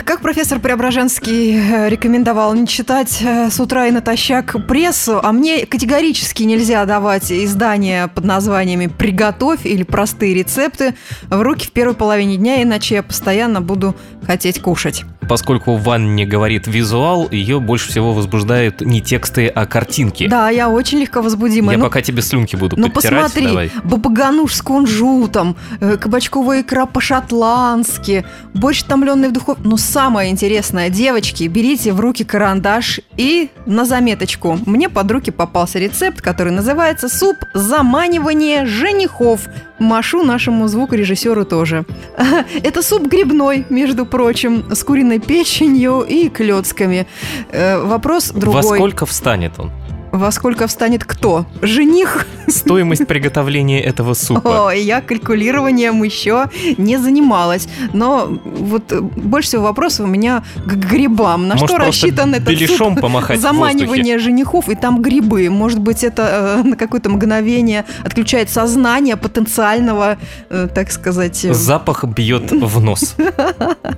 Как 0.00 0.20
профессор 0.20 0.58
Преображенский 0.58 1.54
э, 1.56 1.88
рекомендовал 1.88 2.54
не 2.54 2.66
читать 2.66 3.18
э, 3.20 3.50
с 3.50 3.60
утра 3.60 3.86
и 3.86 3.90
натощак 3.90 4.66
прессу, 4.66 5.20
а 5.22 5.32
мне 5.32 5.66
категорически 5.66 6.44
нельзя 6.44 6.84
давать 6.86 7.30
издания 7.30 8.08
под 8.08 8.24
названиями 8.24 8.86
«Приготовь» 8.86 9.60
или 9.64 9.82
«Простые 9.82 10.34
рецепты» 10.34 10.94
в 11.28 11.40
руки 11.42 11.66
в 11.66 11.72
первой 11.72 11.94
половине 11.94 12.36
дня, 12.36 12.62
иначе 12.62 12.96
я 12.96 13.02
постоянно 13.02 13.60
буду 13.60 13.94
хотеть 14.26 14.60
кушать. 14.62 15.04
Поскольку 15.28 15.76
Ван 15.76 16.16
не 16.16 16.26
говорит 16.26 16.66
визуал, 16.66 17.28
ее 17.30 17.60
больше 17.60 17.88
всего 17.88 18.12
возбуждают 18.12 18.80
не 18.80 19.00
тексты, 19.00 19.46
а 19.46 19.66
картинки. 19.66 20.26
Да, 20.26 20.50
я 20.50 20.68
очень 20.68 20.98
легко 20.98 21.22
возбудимая. 21.22 21.76
Я 21.76 21.78
Ну, 21.78 21.84
пока 21.84 22.02
тебе 22.02 22.22
слюнки 22.22 22.56
буду 22.56 22.76
Ну 22.76 22.90
подтирать. 22.90 23.22
посмотри, 23.24 23.46
Давай. 23.46 23.70
бабагануш 23.84 24.54
с 24.54 24.62
кунжутом, 24.62 25.56
э, 25.80 25.96
кабачковая 25.96 26.62
икра 26.62 26.86
по-шотландски, 26.86 28.24
борщ 28.54 28.82
томленный 28.82 29.28
в 29.28 29.32
духовке. 29.32 29.62
Ну 29.64 29.76
самое 29.82 30.30
интересное, 30.30 30.88
девочки, 30.88 31.44
берите 31.44 31.92
в 31.92 32.00
руки 32.00 32.24
карандаш 32.24 33.00
и 33.16 33.50
на 33.66 33.84
заметочку. 33.84 34.58
Мне 34.66 34.88
под 34.88 35.10
руки 35.10 35.30
попался 35.30 35.78
рецепт, 35.78 36.22
который 36.22 36.52
называется 36.52 37.08
«Суп 37.08 37.36
заманивания 37.54 38.64
женихов». 38.64 39.48
Машу 39.78 40.22
нашему 40.22 40.68
звукорежиссеру 40.68 41.44
тоже. 41.44 41.84
Это 42.62 42.82
суп 42.82 43.08
грибной, 43.08 43.66
между 43.68 44.06
прочим, 44.06 44.64
с 44.72 44.84
куриной 44.84 45.18
печенью 45.18 46.02
и 46.02 46.28
клетками. 46.28 47.06
Э, 47.50 47.78
Вопрос 47.82 48.30
другой. 48.30 48.62
Во 48.62 48.76
сколько 48.76 49.06
встанет 49.06 49.58
он? 49.58 49.70
Во 50.12 50.30
сколько 50.30 50.66
встанет 50.66 51.04
кто? 51.04 51.46
Жених? 51.62 52.26
Стоимость 52.46 53.06
приготовления 53.06 53.82
этого 53.82 54.12
супа. 54.12 54.66
Ой, 54.66 54.82
я 54.82 55.00
калькулированием 55.00 56.02
еще 56.02 56.50
не 56.76 56.98
занималась. 56.98 57.66
Но 57.94 58.26
вот 58.44 58.92
э, 58.92 59.00
больше 59.00 59.48
всего 59.48 59.62
вопросов 59.64 60.06
у 60.06 60.08
меня 60.08 60.42
к 60.66 60.74
грибам. 60.74 61.48
На 61.48 61.54
Может, 61.54 61.70
что 61.70 61.78
рассчитан 61.78 62.34
этот 62.34 62.58
суп? 62.76 63.00
помахать 63.00 63.40
Заманивание 63.40 64.18
женихов, 64.18 64.68
и 64.68 64.74
там 64.74 65.00
грибы. 65.00 65.48
Может 65.48 65.78
быть, 65.78 66.04
это 66.04 66.60
э, 66.62 66.68
на 66.68 66.76
какое-то 66.76 67.08
мгновение 67.08 67.86
отключает 68.04 68.50
сознание 68.50 69.16
потенциального, 69.16 70.18
э, 70.50 70.68
так 70.74 70.92
сказать... 70.92 71.44
э, 71.44 71.54
Запах 71.54 72.04
бьет 72.04 72.50
в 72.50 72.80
нос. 72.82 73.16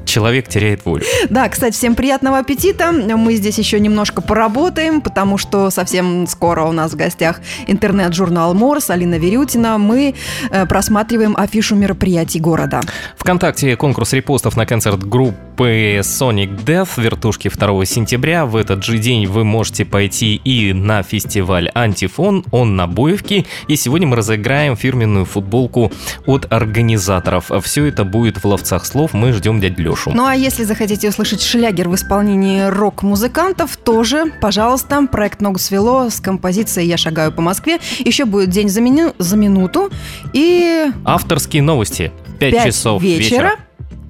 Человек 0.05 0.49
теряет 0.49 0.84
волю. 0.84 1.03
Да, 1.28 1.49
кстати, 1.49 1.75
всем 1.75 1.97
приятного 1.97 2.39
аппетита. 2.39 2.93
Мы 2.93 3.34
здесь 3.34 3.59
еще 3.59 3.81
немножко 3.81 4.23
поработаем, 4.23 5.01
потому 5.01 5.39
что 5.39 5.71
совсем 5.71 6.03
скоро 6.28 6.64
у 6.64 6.72
нас 6.72 6.92
в 6.92 6.97
гостях 6.97 7.41
интернет-журнал 7.66 8.55
Морс, 8.55 8.91
Алина 8.91 9.19
Верютина. 9.19 9.78
Мы 9.78 10.14
э, 10.50 10.66
просматриваем 10.66 11.34
афишу 11.36 11.74
мероприятий 11.77 12.41
города. 12.41 12.80
Вконтакте 13.16 13.77
конкурс 13.77 14.12
репостов 14.12 14.56
на 14.56 14.66
концерт 14.66 15.02
группы 15.02 16.00
Sonic 16.00 16.64
Death 16.64 17.00
вертушки 17.00 17.48
2 17.48 17.84
сентября. 17.84 18.47
В 18.47 18.56
этот 18.56 18.84
же 18.84 18.98
день 18.98 19.27
вы 19.27 19.44
можете 19.44 19.84
пойти 19.84 20.36
и 20.36 20.72
на 20.72 21.02
фестиваль 21.02 21.70
Антифон, 21.75 22.44
он 22.50 22.77
на 22.77 22.86
Боевке. 22.86 23.44
И 23.69 23.77
сегодня 23.77 24.06
мы 24.06 24.16
разыграем 24.16 24.77
фирменную 24.77 25.25
футболку 25.25 25.92
от 26.27 26.52
организаторов. 26.52 27.50
Все 27.62 27.86
это 27.86 28.05
будет 28.05 28.42
в 28.42 28.44
ловцах 28.44 28.84
слов. 28.84 29.12
Мы 29.12 29.32
ждем 29.32 29.60
дядь 29.60 29.78
Лешу. 29.78 30.12
Ну 30.14 30.27
а 30.27 30.34
если 30.34 30.64
захотите 30.64 31.08
услышать 31.08 31.42
шлягер 31.42 31.88
в 31.88 31.94
исполнении 31.94 32.62
рок-музыкантов, 32.62 33.77
тоже, 33.77 34.32
пожалуйста, 34.41 35.06
проект 35.06 35.41
«Ногу 35.41 35.58
свело» 35.58 35.94
с 36.11 36.20
композицией 36.20 36.89
«Я 36.89 36.97
шагаю 36.97 37.33
по 37.33 37.41
Москве». 37.42 37.78
Еще 37.98 38.25
будет 38.25 38.50
день 38.50 38.69
за, 38.69 38.81
мину- 38.81 39.14
за 39.19 39.37
минуту. 39.37 39.91
И 40.33 40.87
Авторские 41.05 41.62
новости. 41.62 42.12
5, 42.41 42.53
5 42.53 42.65
часов 42.65 43.03
вечера, 43.03 43.25
вечера. 43.25 43.50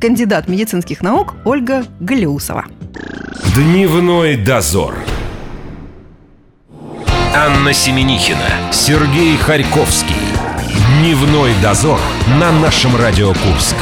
кандидат 0.01 0.49
медицинских 0.49 1.03
наук 1.03 1.35
Ольга 1.45 1.85
Галиусова. 2.01 2.65
Дневной 3.55 4.37
дозор. 4.37 4.95
Анна 7.37 7.73
Семенихина, 7.73 8.73
Сергей 8.73 9.37
Харьковский. 9.37 10.15
Дневной 11.01 11.51
дозор 11.63 11.99
на 12.41 12.53
нашем 12.53 12.97
Радио 12.97 13.29
Курск. 13.35 13.77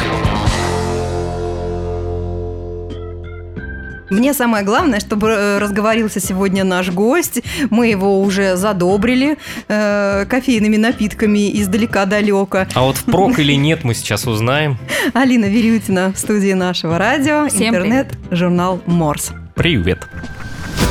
Мне 4.12 4.34
самое 4.34 4.62
главное, 4.62 5.00
чтобы 5.00 5.28
э, 5.28 5.58
разговорился 5.58 6.20
сегодня 6.20 6.64
наш 6.64 6.90
гость. 6.90 7.40
Мы 7.70 7.88
его 7.88 8.20
уже 8.20 8.56
задобрили 8.56 9.38
э, 9.68 10.26
кофейными 10.28 10.76
напитками 10.76 11.50
издалека-далека. 11.60 12.68
А 12.74 12.82
вот 12.82 12.98
впрок 12.98 13.38
или 13.38 13.54
нет, 13.54 13.84
мы 13.84 13.94
сейчас 13.94 14.26
узнаем. 14.26 14.76
Алина 15.14 15.46
Верютина 15.46 16.12
в 16.12 16.18
студии 16.18 16.52
нашего 16.52 16.98
радио, 16.98 17.46
интернет-журнал 17.46 18.82
Морс. 18.84 19.32
Привет. 19.54 20.06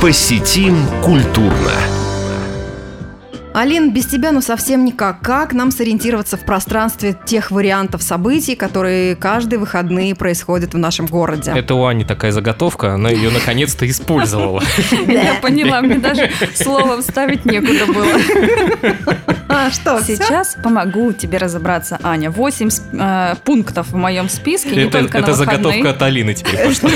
Посетим 0.00 0.76
культурно. 1.00 2.01
Алин, 3.54 3.92
без 3.92 4.06
тебя 4.06 4.32
ну 4.32 4.40
совсем 4.40 4.84
никак. 4.84 5.20
Как 5.20 5.52
нам 5.52 5.70
сориентироваться 5.70 6.36
в 6.36 6.44
пространстве 6.44 7.16
тех 7.26 7.50
вариантов 7.50 8.02
событий, 8.02 8.56
которые 8.56 9.14
каждые 9.14 9.58
выходные 9.58 10.14
происходят 10.14 10.72
в 10.72 10.78
нашем 10.78 11.06
городе? 11.06 11.52
Это 11.54 11.74
у 11.74 11.84
Ани 11.84 12.04
такая 12.04 12.32
заготовка, 12.32 12.94
она 12.94 13.10
ее 13.10 13.30
наконец-то 13.30 13.88
использовала. 13.88 14.62
Я 15.06 15.34
поняла, 15.34 15.82
мне 15.82 15.98
даже 15.98 16.30
слово 16.54 17.02
вставить 17.02 17.44
некуда 17.44 17.86
было. 17.86 19.31
А, 19.52 19.70
что? 19.72 20.00
Сейчас 20.02 20.56
помогу 20.62 21.12
тебе 21.12 21.38
разобраться, 21.38 21.98
Аня. 22.02 22.30
Восемь 22.30 22.70
э, 22.92 23.34
пунктов 23.44 23.88
в 23.88 23.96
моем 23.96 24.28
списке, 24.28 24.70
не 24.70 24.82
Это, 24.84 24.98
только 25.00 25.18
на 25.18 25.22
это 25.24 25.34
заготовка 25.34 25.68
выходные. 25.68 25.90
от 25.92 26.02
Алины 26.02 26.34
теперь 26.34 26.66
пошла. 26.68 26.90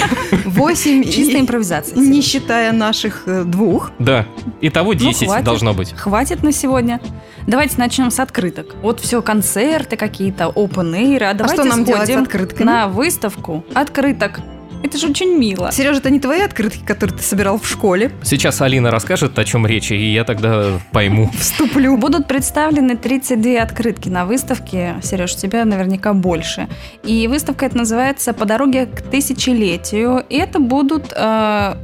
Восемь, 0.44 1.04
Чистая 1.04 1.40
импровизация. 1.40 1.96
не 1.98 2.20
считая 2.22 2.72
наших 2.72 3.22
э, 3.26 3.44
двух. 3.44 3.90
Да. 3.98 4.26
Итого 4.60 4.92
Ну, 4.92 4.98
10 4.98 5.26
хватит. 5.26 5.44
должно 5.44 5.74
быть. 5.74 5.92
Хватит 5.96 6.42
на 6.42 6.52
сегодня. 6.52 7.00
Давайте 7.46 7.74
начнем 7.78 8.10
с 8.10 8.18
открыток. 8.20 8.74
Вот 8.82 9.00
все, 9.00 9.22
концерты 9.22 9.96
какие-то, 9.96 10.44
open 10.46 10.92
air. 10.94 11.24
А 11.24 11.34
давайте 11.34 11.62
что 11.62 11.64
нам 11.70 11.84
делать 11.84 12.08
с 12.08 12.16
открытками? 12.16 12.66
на 12.66 12.88
выставку 12.88 13.64
открыток. 13.74 14.40
Это 14.82 14.98
же 14.98 15.08
очень 15.08 15.36
мило. 15.36 15.72
Сережа, 15.72 15.98
это 15.98 16.10
не 16.10 16.20
твои 16.20 16.40
открытки, 16.40 16.84
которые 16.84 17.16
ты 17.16 17.22
собирал 17.22 17.58
в 17.58 17.66
школе? 17.66 18.12
Сейчас 18.22 18.60
Алина 18.60 18.90
расскажет, 18.90 19.38
о 19.38 19.44
чем 19.44 19.66
речь, 19.66 19.90
и 19.90 20.12
я 20.12 20.24
тогда 20.24 20.80
пойму. 20.92 21.30
Вступлю. 21.38 21.96
Будут 21.96 22.28
представлены 22.28 22.96
32 22.96 23.60
открытки 23.60 24.08
на 24.08 24.26
выставке. 24.26 24.96
Сереж, 25.02 25.34
у 25.34 25.38
тебя 25.38 25.64
наверняка 25.64 26.12
больше. 26.12 26.68
И 27.02 27.26
выставка 27.28 27.66
это 27.66 27.78
называется 27.78 28.32
«По 28.32 28.44
дороге 28.44 28.86
к 28.86 29.02
тысячелетию». 29.02 30.24
И 30.28 30.36
это 30.36 30.58
будут 30.58 31.12
э, 31.14 31.74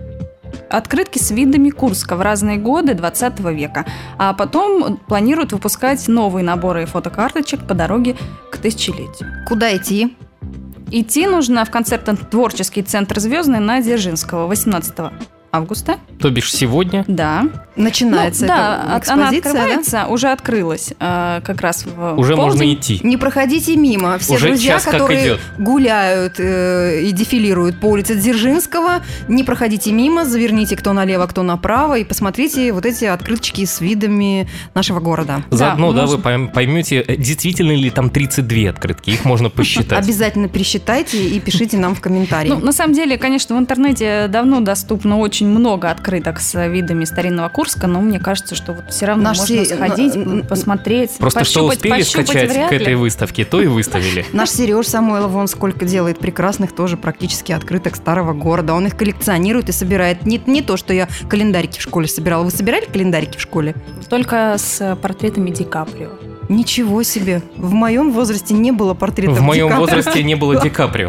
открытки 0.69 1.19
с 1.19 1.31
видами 1.31 1.71
Курска 1.71 2.17
в 2.17 2.21
разные 2.21 2.59
годы 2.59 2.95
20 2.95 3.41
века. 3.41 3.87
А 4.19 4.33
потом 4.33 4.97
планируют 4.97 5.53
выпускать 5.53 6.07
новые 6.09 6.45
наборы 6.45 6.87
фотокарточек 6.87 7.67
по 7.67 7.75
дороге 7.75 8.17
к 8.51 8.59
тысячелетию. 8.59 9.45
Куда 9.47 9.77
идти? 9.77 10.17
Идти 10.95 11.27
нужно 11.27 11.65
в 11.65 11.71
концертно-творческий 11.71 12.83
центр 12.83 13.19
«Звездный» 13.19 13.61
на 13.61 13.81
Дзержинского 13.81 14.47
18 14.47 14.95
августа. 15.57 15.99
То 16.19 16.31
бишь 16.31 16.51
сегодня 16.53 17.05
Да. 17.07 17.45
Начинается 17.75 18.43
Ну, 18.43 18.49
да, 18.49 18.99
эта 19.01 19.13
она 19.15 19.29
экспозиция, 19.29 19.53
да? 19.55 19.61
открывается, 19.61 20.07
уже 20.09 20.29
открылась 20.29 20.93
э, 21.01 21.41
как 21.43 21.61
раз 21.63 21.87
в 21.87 22.15
уже 22.19 22.37
можно 22.37 22.59
полдень. 22.61 22.75
идти. 22.75 23.01
Не 23.03 23.17
проходите 23.17 23.77
мимо. 23.77 24.19
Все 24.19 24.35
Уже 24.35 24.49
друзья, 24.49 24.75
час 24.75 24.85
как 24.85 24.93
которые 24.95 25.23
идет. 25.25 25.41
гуляют 25.59 26.35
э, 26.39 27.01
и 27.03 27.13
дефилируют 27.13 27.81
по 27.81 27.87
улице 27.87 28.15
Дзержинского, 28.15 29.03
не 29.29 29.43
проходите 29.43 29.91
мимо, 29.93 30.27
заверните 30.27 30.77
кто 30.77 30.93
налево, 30.93 31.27
кто 31.27 31.43
направо 31.43 31.99
и 31.99 32.05
посмотрите 32.05 32.73
вот 32.75 32.85
эти 32.85 33.07
открыточки 33.07 33.65
с 33.65 33.81
видами 33.81 34.49
нашего 34.75 35.01
города. 35.01 35.43
Заодно, 35.51 35.93
да, 35.95 36.03
можно. 36.03 36.17
вы 36.17 36.23
пойм- 36.23 36.53
поймете, 36.53 37.01
э, 37.01 37.17
действительно 37.17 37.73
ли 37.73 37.89
там 37.91 38.11
32 38.11 38.69
открытки. 38.69 39.11
Их 39.11 39.25
можно 39.25 39.49
посчитать. 39.49 39.99
Обязательно 39.99 40.49
пересчитайте 40.49 41.27
и 41.27 41.41
пишите 41.41 41.79
нам 41.79 41.95
в 41.95 42.01
комментарии. 42.03 42.51
Ну, 42.51 42.59
на 42.59 42.73
самом 42.73 42.93
деле, 42.95 43.17
конечно, 43.17 43.57
в 43.57 43.59
интернете 43.59 44.29
давно 44.29 44.61
доступно 44.61 45.19
очень 45.19 45.42
много 45.49 45.91
открыток 45.91 46.41
с 46.41 46.69
видами 46.69 47.05
старинного 47.05 47.49
Курска, 47.49 47.87
но 47.87 48.01
мне 48.01 48.19
кажется, 48.19 48.55
что 48.55 48.73
вот 48.73 48.91
все 48.91 49.07
равно 49.07 49.25
Наш 49.25 49.39
можно 49.39 49.65
се- 49.65 49.75
сходить, 49.77 50.49
посмотреть, 50.49 51.17
Просто 51.19 51.45
что 51.45 51.61
пощупать- 51.69 51.77
успели 51.79 51.93
пощупать 52.03 52.29
скачать 52.29 52.69
к 52.69 52.73
этой 52.73 52.95
выставке, 52.95 53.45
то 53.45 53.61
и 53.63 53.67
выставили. 53.67 54.25
Наш 54.33 54.51
Сереж 54.51 54.87
Самойлов, 54.87 55.31
вон 55.33 55.49
сколько 55.49 55.85
делает 55.85 56.19
прекрасных 56.19 56.73
тоже 56.75 56.97
практически 56.97 57.53
открыток 57.53 57.97
старого 57.97 58.33
города. 58.33 58.75
Он 58.75 58.87
их 58.87 58.97
коллекционирует 58.97 59.69
и 59.69 59.73
собирает. 59.73 60.25
Не, 60.27 60.41
не 60.47 60.63
то, 60.63 60.77
что 60.77 60.93
я 60.95 61.09
календарики 61.29 61.79
в 61.79 61.83
школе 61.83 62.09
собирала. 62.09 62.43
Вы 62.45 62.51
собирали 62.51 62.85
календарики 62.87 63.39
в 63.39 63.41
школе? 63.41 63.75
Только 64.09 64.57
с 64.59 64.97
портретами 65.01 65.51
Ди 65.51 65.65
Каприо. 65.65 66.11
Ничего 66.53 67.03
себе. 67.03 67.43
В 67.57 67.73
моем 67.73 68.13
возрасте 68.13 68.53
не 68.53 68.73
было 68.73 68.93
портретов 68.93 69.39
В 69.39 69.41
моем 69.41 69.69
Ди 69.69 69.75
возрасте 69.75 70.23
не 70.23 70.35
было 70.35 70.61
Ди 70.61 70.69
Каприо. 70.69 71.09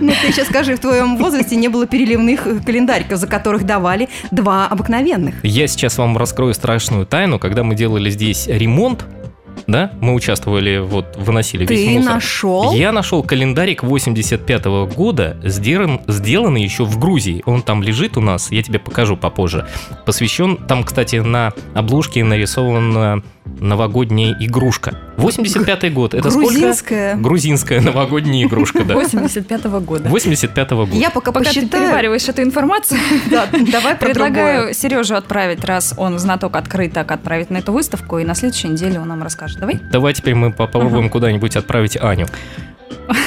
Ну, 0.00 0.12
ты 0.22 0.32
сейчас 0.32 0.46
скажи, 0.46 0.76
в 0.76 0.80
твоем 0.80 1.16
возрасте 1.16 1.56
не 1.56 1.68
было 1.68 1.86
переливных 1.86 2.46
э, 2.46 2.60
календариков, 2.60 3.18
за 3.18 3.26
которых 3.26 3.64
давали 3.64 4.08
два 4.30 4.68
обыкновенных. 4.68 5.44
Я 5.44 5.66
сейчас 5.66 5.98
вам 5.98 6.16
раскрою 6.16 6.54
страшную 6.54 7.04
тайну. 7.04 7.38
Когда 7.38 7.64
мы 7.64 7.74
делали 7.74 8.10
здесь 8.10 8.46
ремонт, 8.46 9.04
да, 9.66 9.92
мы 10.00 10.14
участвовали, 10.14 10.78
вот, 10.78 11.16
выносили 11.16 11.64
весь 11.66 11.84
Ты 11.86 11.90
мусор. 11.98 12.14
нашел? 12.14 12.72
Я 12.72 12.92
нашел 12.92 13.22
календарик 13.22 13.82
85 13.82 14.64
года, 14.94 15.36
сделан, 15.42 16.00
сделанный 16.08 16.62
еще 16.62 16.84
в 16.84 16.98
Грузии. 16.98 17.42
Он 17.46 17.62
там 17.62 17.82
лежит 17.82 18.16
у 18.16 18.20
нас, 18.20 18.50
я 18.50 18.62
тебе 18.62 18.78
покажу 18.78 19.16
попозже. 19.16 19.66
Посвящен, 20.06 20.56
там, 20.56 20.84
кстати, 20.84 21.16
на 21.16 21.52
обложке 21.74 22.24
нарисована 22.24 23.22
новогодняя 23.60 24.36
игрушка. 24.40 24.94
85-й 25.16 25.90
год. 25.90 26.14
Это 26.14 26.28
Грузинская. 26.30 27.10
сколько? 27.12 27.22
Грузинская 27.22 27.80
новогодняя 27.80 28.46
игрушка, 28.46 28.84
да. 28.84 28.94
85 28.94 29.64
года. 29.84 30.08
85-го 30.08 30.86
года. 30.86 30.96
Я 30.96 31.10
пока, 31.10 31.32
Пока 31.32 31.50
ты 31.50 31.56
посчитаю. 31.60 31.84
перевариваешь 31.84 32.28
эту 32.28 32.42
информацию, 32.42 33.00
Да, 33.30 33.46
давай 33.72 33.94
предлагаю 34.00 34.72
Сережу 34.74 35.14
отправить, 35.16 35.64
раз 35.64 35.94
он 35.96 36.18
знаток 36.18 36.56
открыток, 36.56 37.10
отправить 37.10 37.50
на 37.50 37.58
эту 37.58 37.72
выставку, 37.72 38.18
и 38.18 38.24
на 38.24 38.34
следующей 38.34 38.68
неделе 38.68 39.00
он 39.00 39.08
нам 39.08 39.22
расскажет. 39.22 39.51
Давай? 39.56 39.80
Давай 39.90 40.14
теперь 40.14 40.34
мы 40.34 40.52
попробуем 40.52 41.08
куда-нибудь 41.08 41.56
отправить 41.56 41.96
Аню. 42.00 42.26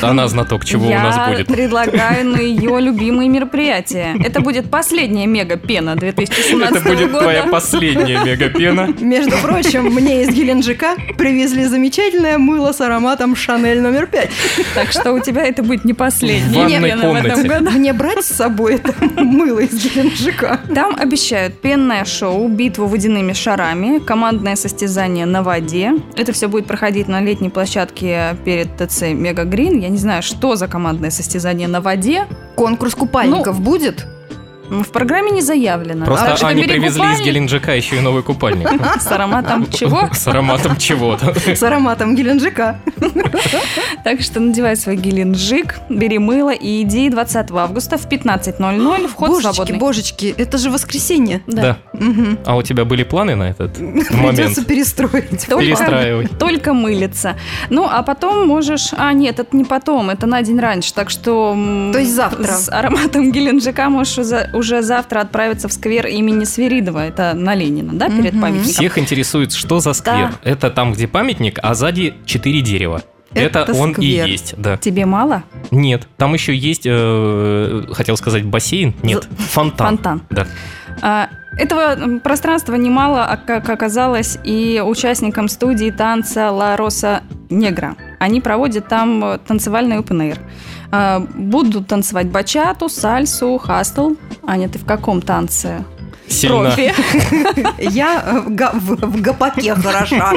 Она 0.01 0.27
знаток, 0.27 0.65
чего 0.65 0.87
у 0.87 0.93
нас 0.93 1.15
Я 1.15 1.27
будет. 1.29 1.47
предлагаю 1.47 2.25
на 2.25 2.37
ее 2.41 2.79
любимые 2.79 3.29
мероприятия. 3.29 4.15
Это 4.23 4.41
будет 4.41 4.69
последняя 4.69 5.25
мега-пена 5.27 5.95
2017 5.95 6.75
Это 6.75 6.87
будет 6.87 7.11
года. 7.11 7.23
твоя 7.23 7.43
последняя 7.43 8.23
мегапена. 8.23 8.89
Между 8.99 9.37
прочим, 9.37 9.85
мне 9.85 10.23
из 10.23 10.29
Геленджика 10.29 10.95
привезли 11.17 11.65
замечательное 11.65 12.37
мыло 12.37 12.71
с 12.71 12.81
ароматом 12.81 13.35
Шанель 13.35 13.81
номер 13.81 14.07
пять. 14.07 14.29
Так 14.73 14.91
что 14.91 15.13
у 15.13 15.19
тебя 15.19 15.43
это 15.45 15.63
будет 15.63 15.85
не 15.85 15.93
последняя 15.93 16.61
ванной 16.63 16.89
пена 16.89 17.09
в 17.11 17.15
этом 17.15 17.31
комнате. 17.31 17.47
году. 17.47 17.71
Мне 17.71 17.93
брать 17.93 18.23
с 18.25 18.29
собой 18.35 18.75
это 18.75 18.93
мыло 19.21 19.59
из 19.59 19.73
Геленджика? 19.83 20.59
Там 20.73 20.95
обещают 20.97 21.59
пенное 21.61 22.05
шоу, 22.05 22.47
битву 22.47 22.87
водяными 22.87 23.33
шарами, 23.33 23.99
командное 23.99 24.55
состязание 24.55 25.25
на 25.25 25.43
воде. 25.43 25.93
Это 26.15 26.31
все 26.33 26.47
будет 26.47 26.65
проходить 26.65 27.07
на 27.07 27.21
летней 27.21 27.49
площадке 27.49 28.35
перед 28.45 28.67
ТЦ 28.77 29.03
Мега 29.13 29.43
Грин. 29.65 29.79
Я 29.79 29.89
не 29.89 29.97
знаю, 29.97 30.21
что 30.23 30.55
за 30.55 30.67
командное 30.67 31.09
состязание 31.09 31.67
на 31.67 31.81
воде. 31.81 32.27
Конкурс 32.55 32.95
купальников 32.95 33.59
будет? 33.61 34.05
В 34.69 34.89
программе 34.91 35.31
не 35.31 35.41
заявлено. 35.41 36.05
Просто 36.05 36.37
Ане 36.45 36.63
бери 36.63 36.73
привезли 36.73 36.87
из 36.89 36.95
купальник 36.95 37.25
Геленджика 37.25 37.75
еще 37.75 37.97
и 37.97 37.99
новый 37.99 38.23
купальник. 38.23 38.67
С 38.99 39.07
ароматом 39.07 39.69
чего? 39.71 40.09
С 40.13 40.27
ароматом 40.27 40.77
чего-то. 40.77 41.33
С 41.55 41.61
ароматом 41.63 42.15
Геленджика. 42.15 42.79
Так 44.03 44.21
что 44.21 44.39
надевай 44.39 44.75
свой 44.75 44.97
геленджик, 44.97 45.79
бери 45.89 46.19
мыло 46.19 46.51
и 46.53 46.83
иди 46.83 47.09
20 47.09 47.51
августа 47.51 47.97
в 47.97 48.07
15.00. 48.07 49.07
Вход 49.07 49.29
божечки, 49.29 49.55
свободный. 49.55 49.79
божечки, 49.79 50.35
это 50.37 50.57
же 50.59 50.69
воскресенье. 50.69 51.41
Да. 51.47 51.77
А 52.45 52.55
у 52.55 52.61
тебя 52.61 52.85
были 52.85 53.03
планы 53.03 53.35
на 53.35 53.49
этот 53.49 53.79
момент? 53.79 54.09
Придется 54.37 54.63
перестроить. 54.63 55.47
Только- 55.47 55.65
Перестраивай. 55.65 56.27
Только 56.27 56.73
мылиться. 56.73 57.35
Ну, 57.69 57.87
а 57.91 58.03
потом 58.03 58.47
можешь... 58.47 58.89
А, 58.95 59.11
нет, 59.13 59.39
это 59.39 59.55
не 59.57 59.63
потом, 59.63 60.09
это 60.11 60.27
на 60.27 60.41
день 60.43 60.59
раньше. 60.59 60.93
Так 60.93 61.09
что... 61.09 61.53
То 61.91 61.97
есть 61.99 62.13
завтра. 62.13 62.43
С 62.45 62.69
ароматом 62.69 63.31
Геленджика 63.31 63.89
можешь 63.89 64.19
уже, 64.55 64.81
завтра 64.81 65.19
отправиться 65.21 65.67
в 65.67 65.73
сквер 65.73 66.07
имени 66.07 66.43
Свиридова. 66.45 67.05
Это 67.05 67.33
на 67.33 67.53
Ленина, 67.55 67.93
да, 67.93 68.09
перед 68.09 68.33
Мгм. 68.33 68.41
памятником? 68.41 68.71
Всех 68.73 68.97
интересует, 68.97 69.51
что 69.53 69.79
за 69.79 69.93
сквер. 69.93 70.31
Это 70.43 70.69
там, 70.69 70.93
где 70.93 71.07
памятник, 71.07 71.59
а 71.61 71.73
сзади 71.73 72.13
четыре 72.25 72.61
дерева. 72.61 73.01
Это, 73.33 73.59
Это 73.59 73.73
он 73.73 73.91
сквер. 73.93 74.25
и 74.27 74.31
есть, 74.31 74.53
да. 74.57 74.77
Тебе 74.77 75.05
мало? 75.05 75.43
Нет, 75.69 76.07
там 76.15 76.33
еще 76.33 76.55
есть, 76.55 76.83
э, 76.85 77.83
хотел 77.91 78.15
сказать, 78.15 78.45
бассейн. 78.45 78.93
Нет, 79.03 79.27
фонтан. 79.37 79.87
Фонтан. 79.97 80.21
Да. 80.29 80.47
А, 81.01 81.29
Этого 81.57 82.19
пространства 82.19 82.75
немало, 82.75 83.23
а 83.25 83.37
как 83.37 83.69
оказалось, 83.69 84.37
и 84.43 84.81
участникам 84.85 85.47
студии 85.47 85.89
танца 85.89 86.51
Ла 86.51 86.75
Роса 86.75 87.21
Негра. 87.49 87.95
Они 88.19 88.41
проводят 88.41 88.89
там 88.89 89.23
э, 89.23 89.37
танцевальный 89.37 89.97
open 89.97 90.19
air. 90.19 90.37
А, 90.91 91.19
Будут 91.19 91.87
танцевать 91.87 92.27
бачату, 92.27 92.89
сальсу, 92.89 93.57
хастл. 93.57 94.13
Аня, 94.45 94.69
ты 94.69 94.79
в 94.79 94.85
каком 94.85 95.21
танце? 95.21 95.83
Сильно. 96.27 96.61
Профи. 96.71 96.93
Я 97.79 98.23
э, 98.25 98.39
в, 98.49 99.21
гопаке 99.21 99.75
хороша. 99.75 100.33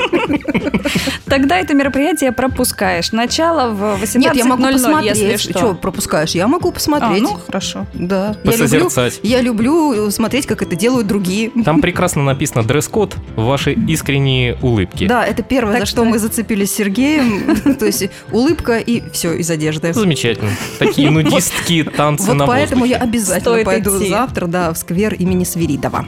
Тогда 1.27 1.59
это 1.59 1.75
мероприятие 1.75 2.33
пропускаешь. 2.33 3.13
Начало 3.13 3.71
в 3.73 4.03
18.00, 4.03 4.19
Нет, 4.19 4.37
я 4.37 4.45
могу 4.45 4.65
если 4.67 4.79
посмотреть. 4.85 5.41
что. 5.41 5.59
Что 5.59 5.75
пропускаешь? 5.75 6.31
Я 6.31 6.47
могу 6.49 6.69
А, 6.69 6.73
посмотреть. 6.73 7.23
ну, 7.23 7.39
хорошо. 7.47 7.87
Да. 7.95 8.37
Я 8.45 8.53
люблю, 8.53 8.53
Посозерцать. 8.53 9.21
я 9.23 9.41
люблю 9.41 10.11
смотреть, 10.11 10.47
как 10.47 10.63
это 10.63 10.77
делают 10.77 11.07
другие. 11.07 11.51
Там 11.65 11.81
прекрасно 11.81 12.23
написано 12.23 12.63
дресс-код, 12.65 13.17
ваши 13.37 13.73
искренние 13.73 14.57
улыбки. 14.63 15.07
Да, 15.07 15.25
это 15.25 15.43
первое, 15.43 15.73
Так 15.75 15.81
за 15.83 15.87
что 15.87 15.97
что- 16.03 16.05
мы 16.05 16.19
зацепились 16.19 16.71
с 16.73 16.75
Сергеем. 16.77 17.57
То 17.79 17.87
есть 17.87 18.09
улыбка 18.33 18.79
и 18.79 19.03
все 19.11 19.33
из 19.35 19.51
одежды. 19.51 19.93
Замечательно. 19.93 20.51
Такие 20.79 21.11
нудистские 21.11 21.85
танцы 21.85 22.27
Вот 22.27 22.35
на 22.37 22.47
поэтому 22.47 22.85
я 22.85 22.99
воздухе. 22.99 23.11
обязательно 23.19 23.65
пойду 23.65 23.91
завтра, 23.99 24.47
да, 24.47 24.73
в 24.73 24.79
сквер 24.79 25.15
имени 25.15 25.45
Свиридова. 25.79 26.05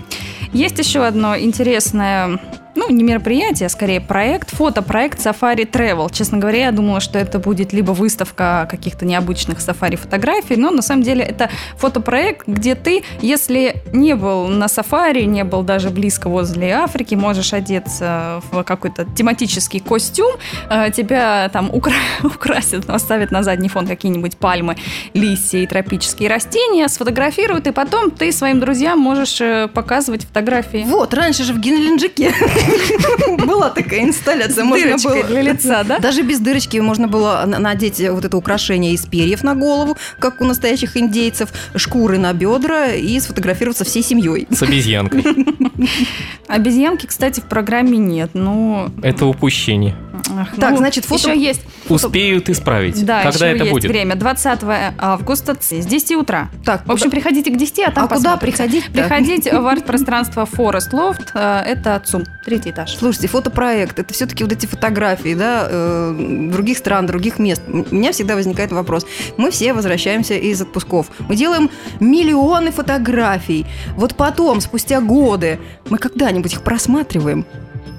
Есть 0.52 0.78
еще 0.78 1.04
одно 1.04 1.38
интересное, 1.38 2.40
ну, 2.74 2.90
не 2.90 3.02
мероприятие, 3.02 3.66
а 3.66 3.68
скорее 3.68 4.00
проект, 4.00 4.50
фотопроект 4.50 5.18
Safari 5.18 5.70
Travel. 5.70 6.12
Честно 6.12 6.38
говоря, 6.38 6.66
я 6.66 6.72
думала, 6.72 7.00
что 7.00 7.18
это 7.18 7.38
будет 7.38 7.72
либо 7.72 7.92
выставка 7.92 8.68
каких-то 8.70 9.04
необычных 9.04 9.60
сафари-фотографий, 9.60 10.56
но 10.56 10.70
на 10.70 10.82
самом 10.82 11.02
деле 11.02 11.24
это 11.24 11.50
фотопроект, 11.76 12.46
где 12.46 12.74
ты, 12.74 13.02
если 13.20 13.82
не 13.92 14.14
был 14.14 14.48
на 14.48 14.68
сафари, 14.68 15.24
не 15.24 15.44
был 15.44 15.62
даже 15.62 15.90
близко 15.90 16.28
возле 16.28 16.72
Африки, 16.72 17.14
можешь 17.14 17.52
одеться 17.52 18.40
в 18.50 18.62
какой-то 18.62 19.04
тематический 19.04 19.80
костюм, 19.80 20.32
э, 20.68 20.90
тебя 20.90 21.48
там 21.52 21.70
укра- 21.72 21.94
украсят, 22.22 22.88
оставят 22.88 23.30
на 23.30 23.42
задний 23.42 23.68
фон 23.68 23.86
какие-нибудь 23.86 24.36
пальмы, 24.36 24.76
листья 25.14 25.58
и 25.58 25.66
тропические 25.66 26.28
растения, 26.28 26.88
сфотографируют, 26.88 27.66
и 27.66 27.72
потом 27.72 28.10
ты 28.10 28.32
своим 28.32 28.60
друзьям 28.60 28.98
можешь 28.98 29.40
э, 29.40 29.68
показывать 29.68 30.24
фотографии. 30.24 30.84
Вот, 30.86 31.14
раньше 31.14 31.44
же 31.44 31.52
в 31.52 31.58
Геленджике 31.58 32.32
была 33.46 33.70
такая 33.70 34.04
инсталляция. 34.04 34.64
Можно 34.64 34.96
было... 34.98 35.22
для 35.24 35.42
лица, 35.42 35.84
да? 35.84 35.98
Даже 35.98 36.22
без 36.22 36.38
дырочки 36.40 36.76
можно 36.78 37.08
было 37.08 37.44
на- 37.46 37.58
надеть 37.58 38.00
вот 38.10 38.24
это 38.24 38.36
украшение 38.36 38.92
из 38.94 39.06
перьев 39.06 39.42
на 39.42 39.54
голову, 39.54 39.96
как 40.18 40.40
у 40.40 40.44
настоящих 40.44 40.96
индейцев, 40.96 41.50
шкуры 41.76 42.18
на 42.18 42.32
бедра 42.32 42.88
и 42.88 43.18
сфотографироваться 43.20 43.84
всей 43.84 44.02
семьей. 44.02 44.46
С 44.50 44.62
обезьянкой. 44.62 45.24
Обезьянки, 46.48 47.06
кстати, 47.06 47.40
в 47.40 47.44
программе 47.44 47.98
нет. 47.98 48.30
Ну, 48.34 48.90
Это 49.02 49.26
упущение. 49.26 49.94
Ах, 50.40 50.56
Так, 50.58 50.70
ну, 50.72 50.76
значит, 50.78 51.04
фото- 51.04 51.30
еще 51.30 51.40
есть. 51.40 51.60
Успеют 51.88 52.48
исправить. 52.48 53.04
Да, 53.04 53.22
Когда 53.22 53.46
еще 53.46 53.54
это 53.56 53.64
есть 53.64 53.72
будет? 53.72 53.90
время. 53.90 54.14
20 54.14 54.60
августа 54.98 55.56
с 55.60 55.68
10 55.86 56.16
утра. 56.16 56.48
Так, 56.64 56.86
В 56.86 56.92
общем, 56.92 57.10
приходите 57.10 57.50
к 57.50 57.56
10, 57.56 57.78
а 57.88 57.90
там 57.90 58.04
а 58.04 58.08
куда 58.08 58.32
посмотрите. 58.36 58.40
приходить? 58.56 58.84
Приходить 58.92 59.52
в 59.52 59.66
арт-пространство 59.66 60.48
Forest 60.50 60.92
Loft. 60.92 61.28
э, 61.34 61.62
Это 61.66 62.00
ЦУМ, 62.04 62.24
третий 62.44 62.70
этаж. 62.70 62.94
Слушайте, 62.96 63.28
фотопроект, 63.28 63.98
это 63.98 64.12
все-таки 64.14 64.44
вот 64.44 64.52
эти 64.52 64.66
фотографии, 64.66 65.34
да, 65.34 65.66
э, 65.70 66.48
других 66.52 66.78
стран, 66.78 67.06
других 67.06 67.38
мест. 67.38 67.62
У 67.68 67.94
меня 67.94 68.12
всегда 68.12 68.34
возникает 68.34 68.72
вопрос. 68.72 69.06
Мы 69.36 69.50
все 69.50 69.72
возвращаемся 69.72 70.34
из 70.34 70.60
отпусков. 70.60 71.06
Мы 71.28 71.36
делаем 71.36 71.70
миллионы 72.00 72.70
фотографий. 72.72 73.66
Вот 73.96 74.14
потом, 74.16 74.60
спустя 74.60 75.00
годы, 75.00 75.58
мы 75.88 75.98
когда-нибудь 75.98 76.52
их 76.52 76.62
просматриваем? 76.62 77.44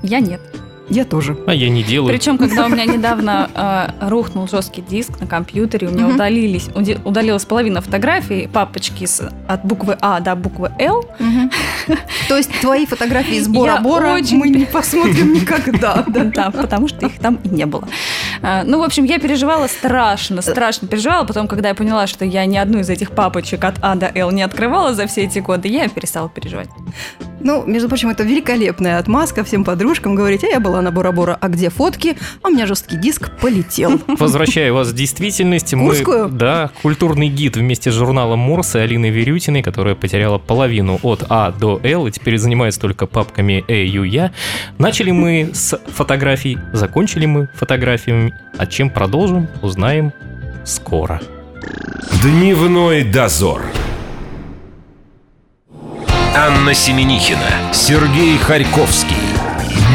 Я 0.03 0.19
нет. 0.19 0.41
Я 0.93 1.05
тоже. 1.05 1.37
А 1.47 1.53
я 1.53 1.69
не 1.69 1.83
делаю. 1.83 2.09
Причем, 2.13 2.37
когда 2.37 2.65
у 2.65 2.69
меня 2.69 2.83
недавно 2.85 3.49
э, 4.01 4.09
рухнул 4.09 4.45
жесткий 4.47 4.81
диск 4.81 5.21
на 5.21 5.25
компьютере, 5.27 5.87
у 5.87 5.91
меня 5.91 6.05
Мгм. 6.05 6.15
удалились, 6.15 6.67
уди- 6.75 6.99
удалилась 7.05 7.45
половина 7.45 7.79
фотографий, 7.79 8.49
папочки 8.51 9.05
с, 9.05 9.21
от 9.47 9.63
буквы 9.63 9.97
А 10.01 10.19
до 10.19 10.35
буквы 10.35 10.69
Л. 10.79 11.05
То 12.27 12.35
есть 12.35 12.51
твои 12.59 12.85
фотографии 12.85 13.35
из 13.37 13.47
Бора-Бора 13.47 14.13
очень 14.15 14.37
мы 14.37 14.49
не 14.49 14.65
посмотрим 14.65 15.33
никогда. 15.33 16.03
да? 16.07 16.23
Да, 16.35 16.51
потому 16.51 16.87
что 16.89 17.05
их 17.05 17.19
там 17.19 17.39
и 17.43 17.49
не 17.49 17.65
было. 17.65 17.87
А, 18.41 18.63
Ну, 18.65 18.79
в 18.79 18.83
общем, 18.83 19.05
я 19.05 19.17
переживала 19.19 19.67
страшно, 19.67 20.41
страшно 20.41 20.87
переживала. 20.89 21.23
Потом, 21.25 21.47
когда 21.47 21.69
я 21.69 21.75
поняла, 21.75 22.05
что 22.07 22.25
я 22.25 22.45
ни 22.45 22.57
одну 22.57 22.79
из 22.79 22.89
этих 22.89 23.11
папочек 23.11 23.63
от 23.63 23.75
А 23.81 23.95
до 23.95 24.11
Л 24.13 24.31
не 24.31 24.41
открывала 24.43 24.93
за 24.93 25.07
все 25.07 25.21
эти 25.23 25.39
годы, 25.39 25.67
я 25.69 25.87
перестала 25.87 26.27
переживать. 26.29 26.69
Ну, 27.43 27.63
между 27.65 27.87
прочим, 27.87 28.09
это 28.09 28.23
великолепная 28.23 28.99
отмазка 28.99 29.43
всем 29.43 29.63
подружкам 29.63 30.15
говорить, 30.15 30.43
а 30.43 30.47
я 30.47 30.59
была 30.59 30.80
на 30.81 30.91
Бора-Бора, 30.91 31.37
а 31.39 31.47
где 31.49 31.69
фотки? 31.69 32.17
А 32.41 32.49
у 32.49 32.51
меня 32.51 32.65
жесткий 32.67 32.97
диск 32.97 33.29
полетел. 33.39 33.99
Возвращаю 34.07 34.73
вас 34.73 34.89
в 34.89 34.93
действительность. 34.95 35.73
Мы, 35.73 35.87
Курскую? 35.89 36.29
да, 36.29 36.71
культурный 36.81 37.27
гид 37.29 37.57
вместе 37.57 37.91
с 37.91 37.93
журналом 37.95 38.39
Морс 38.39 38.75
и 38.75 38.79
Алиной 38.79 39.09
Верютиной, 39.09 39.61
которая 39.63 39.95
потеряла 39.95 40.37
половину 40.37 40.99
от 41.03 41.25
А 41.29 41.51
до 41.51 41.79
Л 41.83 42.07
и 42.07 42.11
теперь 42.11 42.37
занимается 42.37 42.79
только 42.79 43.05
папками 43.05 43.63
Э, 43.67 43.85
Ю, 43.85 44.03
Я. 44.03 44.31
Начали 44.77 45.11
мы 45.11 45.51
с 45.53 45.79
фотографий, 45.87 46.57
закончили 46.73 47.25
мы 47.25 47.49
фотографиями. 47.55 48.33
А 48.57 48.65
чем 48.65 48.89
продолжим, 48.89 49.47
узнаем 49.61 50.11
скоро. 50.65 51.21
Дневной 52.23 53.03
дозор. 53.03 53.61
Анна 56.35 56.73
Семенихина, 56.73 57.73
Сергей 57.73 58.37
Харьковский. 58.37 59.15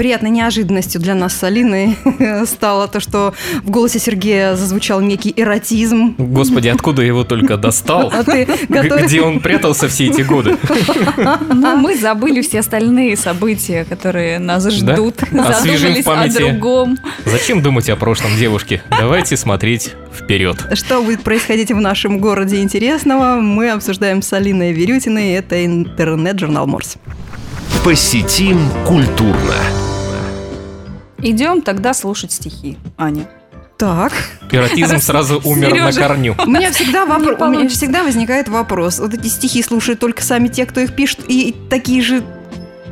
Приятной 0.00 0.30
неожиданностью 0.30 0.98
для 0.98 1.14
нас 1.14 1.36
с 1.36 1.44
Алиной 1.44 1.94
стало 2.46 2.88
то, 2.88 3.00
что 3.00 3.34
в 3.62 3.68
голосе 3.68 3.98
Сергея 3.98 4.56
зазвучал 4.56 5.02
некий 5.02 5.30
эротизм. 5.36 6.14
Господи, 6.16 6.68
откуда 6.68 7.02
его 7.02 7.22
только 7.22 7.58
достал? 7.58 8.10
А 8.10 8.24
ты 8.24 8.48
готов? 8.70 9.02
Где 9.02 9.20
он 9.20 9.40
прятался 9.40 9.88
все 9.88 10.06
эти 10.06 10.22
годы? 10.22 10.56
Но 11.52 11.76
мы 11.76 11.98
забыли 11.98 12.40
все 12.40 12.60
остальные 12.60 13.18
события, 13.18 13.84
которые 13.84 14.38
нас 14.38 14.66
ждут. 14.70 15.16
В 15.20 15.34
Задумались 15.34 16.06
о 16.06 16.28
другом. 16.38 16.96
Зачем 17.26 17.60
думать 17.60 17.90
о 17.90 17.96
прошлом, 17.96 18.34
девушки? 18.38 18.80
Давайте 18.88 19.36
смотреть 19.36 19.92
вперед. 20.18 20.64
Что 20.72 21.02
будет 21.02 21.20
происходить 21.20 21.72
в 21.72 21.78
нашем 21.78 22.20
городе 22.20 22.62
интересного, 22.62 23.38
мы 23.38 23.68
обсуждаем 23.68 24.22
с 24.22 24.32
Алиной 24.32 24.72
Верютиной. 24.72 25.32
Это 25.32 25.62
интернет-журнал 25.62 26.66
Морс. 26.66 26.96
Посетим 27.84 28.60
культурно. 28.86 29.89
Идем 31.22 31.62
тогда 31.62 31.94
слушать 31.94 32.32
стихи, 32.32 32.78
Аня. 32.96 33.28
Так, 33.78 34.12
Эротизм 34.50 34.98
сразу 34.98 35.40
умер 35.42 35.70
на 35.70 35.90
Сережа. 35.90 36.08
корню. 36.08 36.34
у 36.44 36.50
меня 36.50 36.70
всегда, 36.70 37.06
вопро- 37.06 37.42
у 37.42 37.48
меня 37.50 37.66
всегда 37.68 38.02
возникает 38.02 38.48
вопрос. 38.48 38.98
Вот 38.98 39.14
эти 39.14 39.26
стихи 39.28 39.62
слушают 39.62 40.00
только 40.00 40.22
сами 40.22 40.48
те, 40.48 40.66
кто 40.66 40.80
их 40.80 40.94
пишет, 40.94 41.20
и 41.28 41.56
такие 41.70 42.02
же 42.02 42.22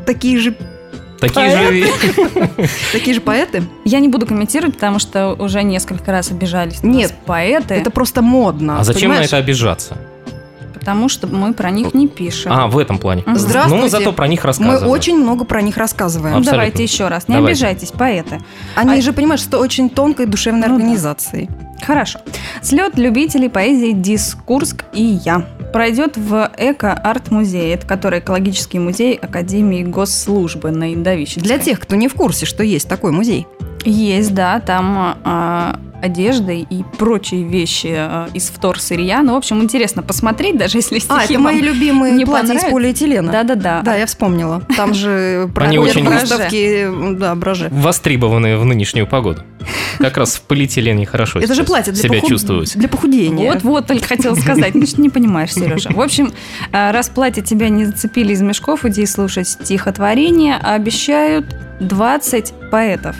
такие 0.06 0.38
же 0.38 0.54
Такие 1.20 1.50
же... 1.50 1.88
такие 2.92 3.14
же 3.14 3.20
поэты. 3.20 3.64
Я 3.84 3.98
не 3.98 4.08
буду 4.08 4.24
комментировать, 4.24 4.74
потому 4.74 5.00
что 5.00 5.34
уже 5.34 5.64
несколько 5.64 6.12
раз 6.12 6.30
обижались 6.30 6.82
на 6.84 6.88
Нет, 6.88 7.12
поэты, 7.26 7.74
Это 7.74 7.90
просто 7.90 8.22
модно. 8.22 8.78
А 8.78 8.84
зачем 8.84 9.08
на 9.08 9.14
понимаешь? 9.16 9.26
это 9.26 9.36
обижаться? 9.38 9.98
Потому 10.88 11.10
что 11.10 11.26
мы 11.26 11.52
про 11.52 11.70
них 11.70 11.92
не 11.92 12.08
пишем. 12.08 12.50
А, 12.50 12.66
в 12.66 12.78
этом 12.78 12.96
плане. 12.98 13.22
Здравствуйте. 13.26 13.76
Ну, 13.76 13.82
мы 13.82 13.88
зато 13.90 14.10
про 14.14 14.26
них 14.26 14.40
Мы 14.42 14.46
рассказываем. 14.46 14.88
очень 14.90 15.18
много 15.18 15.44
про 15.44 15.60
них 15.60 15.76
рассказываем. 15.76 16.32
Ну, 16.32 16.38
абсолютно. 16.38 16.52
давайте 16.64 16.82
еще 16.82 17.08
раз. 17.08 17.28
Не 17.28 17.34
Давайте. 17.34 17.52
обижайтесь, 17.66 17.90
поэты. 17.90 18.40
Они 18.74 18.98
А- 18.98 19.02
же, 19.02 19.12
понимаешь, 19.12 19.40
что 19.42 19.58
очень 19.58 19.90
тонкой 19.90 20.24
душевной 20.24 20.62
Ну 20.66 20.68
да. 20.68 20.74
организацией. 20.76 21.50
Хорошо. 21.82 22.20
Слет 22.62 22.96
любителей 22.96 23.50
поэзии 23.50 23.92
«Дискурск 23.92 24.84
и 24.94 25.02
я» 25.02 25.44
пройдет 25.74 26.16
в 26.16 26.50
Эко-арт-музее, 26.56 27.74
это 27.74 27.86
который 27.86 28.20
экологический 28.20 28.78
музей 28.78 29.14
Академии 29.14 29.82
госслужбы 29.82 30.70
на 30.70 30.94
Индовищенской. 30.94 31.42
Для 31.42 31.58
тех, 31.58 31.80
кто 31.80 31.96
не 31.96 32.08
в 32.08 32.14
курсе, 32.14 32.46
что 32.46 32.62
есть 32.64 32.88
такой 32.88 33.12
музей. 33.12 33.46
Есть, 33.84 34.32
да, 34.34 34.58
там 34.60 35.16
а, 36.00 36.04
одежда 36.04 36.52
и 36.52 36.82
прочие 36.98 37.44
вещи 37.44 37.94
а, 37.96 38.28
из 38.34 38.48
вторсырья. 38.48 39.22
Ну, 39.22 39.34
в 39.34 39.36
общем, 39.36 39.62
интересно 39.62 40.02
посмотреть, 40.02 40.56
даже 40.58 40.78
если 40.78 40.98
стихи 40.98 41.14
А, 41.16 41.24
это 41.24 41.32
вам 41.34 41.42
мои 41.44 41.60
любимые 41.60 42.12
не 42.12 42.24
платья 42.24 42.54
из 42.54 42.64
полиэтилена. 42.64 43.32
Да-да-да. 43.32 43.82
Да, 43.82 43.94
я 43.96 44.06
вспомнила. 44.06 44.62
Там 44.76 44.94
же 44.94 45.42
Они 45.44 45.52
проходят 45.52 45.96
очень- 45.96 46.04
выставки, 46.08 46.88
да, 47.18 47.34
броже. 47.34 47.68
Востребованные 47.70 48.56
в 48.58 48.64
нынешнюю 48.64 49.06
погоду. 49.06 49.42
Как 49.98 50.16
раз 50.16 50.36
в 50.36 50.42
полиэтилене 50.42 51.06
хорошо 51.06 51.40
Это 51.40 51.54
же 51.54 51.64
платье 51.64 51.92
для, 51.92 52.02
себя 52.02 52.20
чувствовать. 52.20 52.76
для 52.76 52.88
похудения. 52.88 53.52
Вот-вот, 53.52 53.86
только 53.86 54.06
хотела 54.06 54.34
сказать. 54.34 54.74
Ну, 54.74 54.86
что 54.86 55.00
не 55.00 55.10
понимаешь, 55.10 55.52
Сережа. 55.52 55.90
В 55.90 56.00
общем, 56.00 56.32
а, 56.72 56.92
раз 56.92 57.08
платье 57.08 57.42
тебя 57.42 57.68
не 57.68 57.84
зацепили 57.84 58.32
из 58.32 58.40
мешков, 58.42 58.84
иди 58.84 59.04
слушать 59.06 59.48
стихотворение. 59.48 60.56
Обещают 60.56 61.46
20 61.80 62.52
поэтов. 62.70 63.16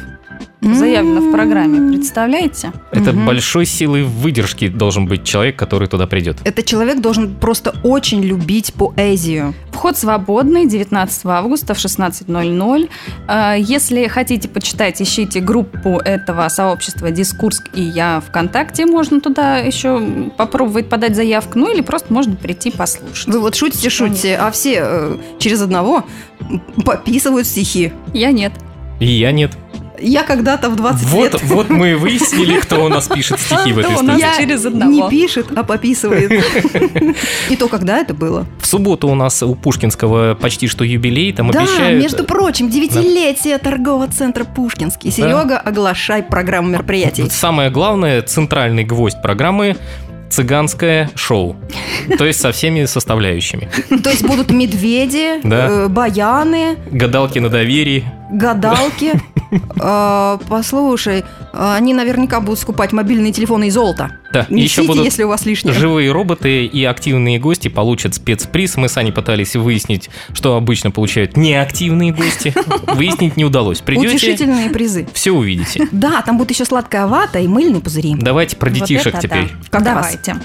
Заявлено 0.75 1.21
в 1.21 1.33
программе, 1.33 1.93
представляете? 1.93 2.73
Это 2.93 3.13
Мгм. 3.13 3.27
большой 3.27 3.67
силой 3.67 4.03
выдержки 4.05 4.69
должен 4.69 5.07
быть 5.07 5.25
человек, 5.25 5.57
который 5.57 5.89
туда 5.89 6.07
придет. 6.07 6.37
Этот 6.45 6.65
человек 6.67 7.01
должен 7.01 7.35
просто 7.35 7.75
очень 7.83 8.23
любить 8.23 8.73
поэзию. 8.75 9.55
Вход 9.73 9.97
свободный 9.97 10.67
19 10.67 11.27
августа 11.27 11.75
в 11.75 11.79
16.00. 11.79 12.89
А, 13.27 13.55
Если 13.57 14.07
хотите 14.09 14.49
почитать, 14.49 15.01
ищите 15.01 15.41
группу 15.41 15.99
этого 15.99 16.49
сообщества 16.49 17.11
«Дискурск» 17.11 17.69
и 17.75 17.83
«Я» 17.83 18.21
ВКонтакте. 18.29 18.87
Можно 18.87 19.21
туда 19.21 19.59
еще 19.59 20.01
попробовать 20.37 20.89
подать 20.89 21.15
заявку. 21.17 21.59
Ну 21.59 21.73
или 21.73 21.81
просто 21.81 22.13
можно 22.13 22.35
прийти 22.37 22.71
послушать. 22.71 23.27
Вы 23.29 23.41
вот 23.41 23.55
шутите, 23.55 23.89
шутите, 23.91 24.37
а 24.37 24.51
все 24.51 24.79
э, 24.83 25.17
через 25.39 25.61
одного 25.63 26.05
пописывают 26.85 27.47
стихи. 27.47 27.93
Я 28.13 28.33
нет. 28.33 28.53
И 29.01 29.07
я 29.07 29.31
нет. 29.33 29.53
Я 30.00 30.23
когда-то 30.23 30.71
в 30.71 30.76
20 30.76 31.07
Вот, 31.09 31.33
лет... 31.33 31.43
вот 31.45 31.71
мы 31.71 31.90
и 31.93 31.95
выяснили, 31.95 32.61
кто 32.61 32.85
у 32.85 32.88
нас 32.88 33.09
пишет 33.09 33.40
стихи 33.40 33.73
в 33.73 33.78
этой 33.78 33.97
студии. 33.97 34.19
Я 34.21 34.37
через 34.37 34.64
одного. 34.67 34.93
не 34.93 35.09
пишет, 35.11 35.47
а 35.57 35.62
пописывает. 35.64 36.31
И 37.49 37.57
то, 37.57 37.69
когда 37.69 37.99
это 37.99 38.14
было? 38.14 38.47
В 38.61 38.67
субботу 38.67 39.09
у 39.09 39.14
нас 39.14 39.43
у 39.43 39.55
Пушкинского 39.55 40.35
почти 40.35 40.69
что 40.69 40.85
юбилей, 40.85 41.33
там 41.33 41.50
Да, 41.50 41.61
обещают... 41.61 42.02
между 42.02 42.25
прочим, 42.25 42.69
девятилетие 42.71 43.59
торгового 43.59 44.09
центра 44.09 44.45
Пушкинский. 44.45 45.11
Серега, 45.11 45.59
оглашай 45.59 46.23
программу 46.23 46.69
мероприятий. 46.69 47.23
Вот 47.23 47.33
Самое 47.33 47.71
главное, 47.71 48.23
центральный 48.23 48.85
гвоздь 48.85 49.21
программы 49.23 49.76
цыганское 50.31 51.11
шоу. 51.14 51.57
То 52.19 52.26
есть 52.26 52.40
со 52.40 52.52
всеми 52.52 52.85
составляющими. 52.85 53.69
То 54.02 54.11
есть 54.11 54.23
будут 54.26 54.50
медведи, 54.50 55.40
Да. 55.43 55.67
э, 55.71 55.88
баяны, 55.88 56.76
Гадалки 56.90 57.38
на 57.38 57.49
доверии. 57.49 58.05
гадалки. 58.31 59.12
Э, 59.50 60.38
Послушай, 60.49 61.21
э, 61.21 61.25
они 61.76 61.95
наверняка 61.95 62.40
будут 62.40 62.59
скупать 62.59 62.93
мобильные 62.93 63.33
телефоны 63.33 63.69
и 63.69 63.71
золото. 63.71 64.12
Да, 64.33 64.47
и 64.49 64.55
еще 64.61 64.83
Несите, 64.83 64.87
будут 64.87 65.05
если 65.05 65.23
у 65.23 65.28
вас 65.28 65.47
лишнее. 65.47 65.73
живые 65.75 66.12
роботы 66.12 66.67
и 66.67 66.85
активные 66.85 67.38
гости 67.38 67.69
получат 67.69 68.14
спецприз. 68.14 68.76
Мы 68.76 68.88
с 68.90 68.97
Аней 68.99 69.11
пытались 69.12 69.57
выяснить, 69.57 70.11
что 70.35 70.57
обычно 70.57 70.90
получают 70.90 71.37
неактивные 71.37 72.12
гости. 72.12 72.52
Выяснить 72.95 73.37
не 73.38 73.45
удалось. 73.45 73.81
Придете, 73.81 74.09
Утешительные 74.17 74.69
призы. 74.71 75.07
все 75.14 75.33
увидите. 75.33 75.88
Да, 75.93 76.21
там 76.23 76.37
будет 76.37 76.50
еще 76.50 76.64
сладкая 76.67 77.07
вата 77.07 77.38
и 77.38 77.49
мыльные 77.49 77.81
пузыри. 77.81 78.14
Давайте 78.19 78.57
про 78.57 78.69
Вот 78.69 78.78
детишек 78.78 79.14
это 79.14 79.21
теперь. 79.23 79.45
да. 79.49 79.69
Как 79.71 79.83
Давайте. 79.83 80.37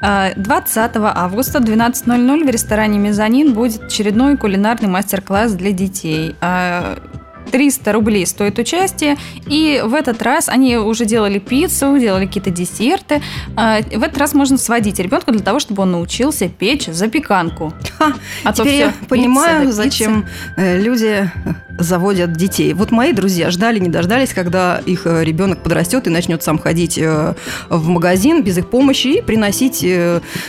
А, 0.00 0.32
20 0.36 0.90
августа 0.96 1.58
12.00 1.58 2.44
в 2.44 2.48
ресторане 2.50 2.98
«Мезонин» 2.98 3.52
будет 3.52 3.82
очередной 3.84 4.36
кулинарный 4.36 4.88
мастер-класс 4.88 5.52
для 5.54 5.72
детей. 5.72 6.36
А, 7.46 7.50
300 7.50 7.92
рублей 7.92 8.26
стоит 8.26 8.58
участие, 8.58 9.16
и 9.46 9.82
в 9.84 9.94
этот 9.94 10.22
раз 10.22 10.48
они 10.48 10.76
уже 10.76 11.04
делали 11.04 11.38
пиццу, 11.38 11.98
делали 11.98 12.26
какие-то 12.26 12.50
десерты. 12.50 13.22
А, 13.56 13.80
В 13.82 14.02
этот 14.02 14.18
раз 14.18 14.34
можно 14.34 14.58
сводить 14.58 14.98
ребенка 14.98 15.32
для 15.32 15.42
того, 15.42 15.58
чтобы 15.60 15.82
он 15.82 15.92
научился 15.92 16.48
печь 16.48 16.86
запеканку. 16.86 17.72
Ха, 17.98 18.12
А 18.44 18.52
то 18.52 18.62
Теперь 18.62 18.74
я 18.78 18.86
пицца 18.88 19.04
понимаю, 19.08 19.60
да 19.60 19.66
пицца. 19.66 19.82
зачем 19.82 20.26
э, 20.56 20.80
люди 20.80 21.30
заводят 21.78 22.32
детей. 22.32 22.72
Вот 22.74 22.90
мои 22.90 23.12
друзья 23.12 23.50
ждали, 23.50 23.78
не 23.78 23.88
дождались, 23.88 24.32
когда 24.32 24.80
их 24.86 25.06
э, 25.06 25.24
ребенок 25.24 25.62
подрастет 25.62 26.06
и 26.06 26.10
начнет 26.10 26.42
сам 26.42 26.58
ходить 26.58 26.98
э, 26.98 27.34
в 27.68 27.88
магазин 27.88 28.42
без 28.42 28.58
их 28.58 28.70
помощи 28.70 29.18
и 29.18 29.22
приносить 29.22 29.84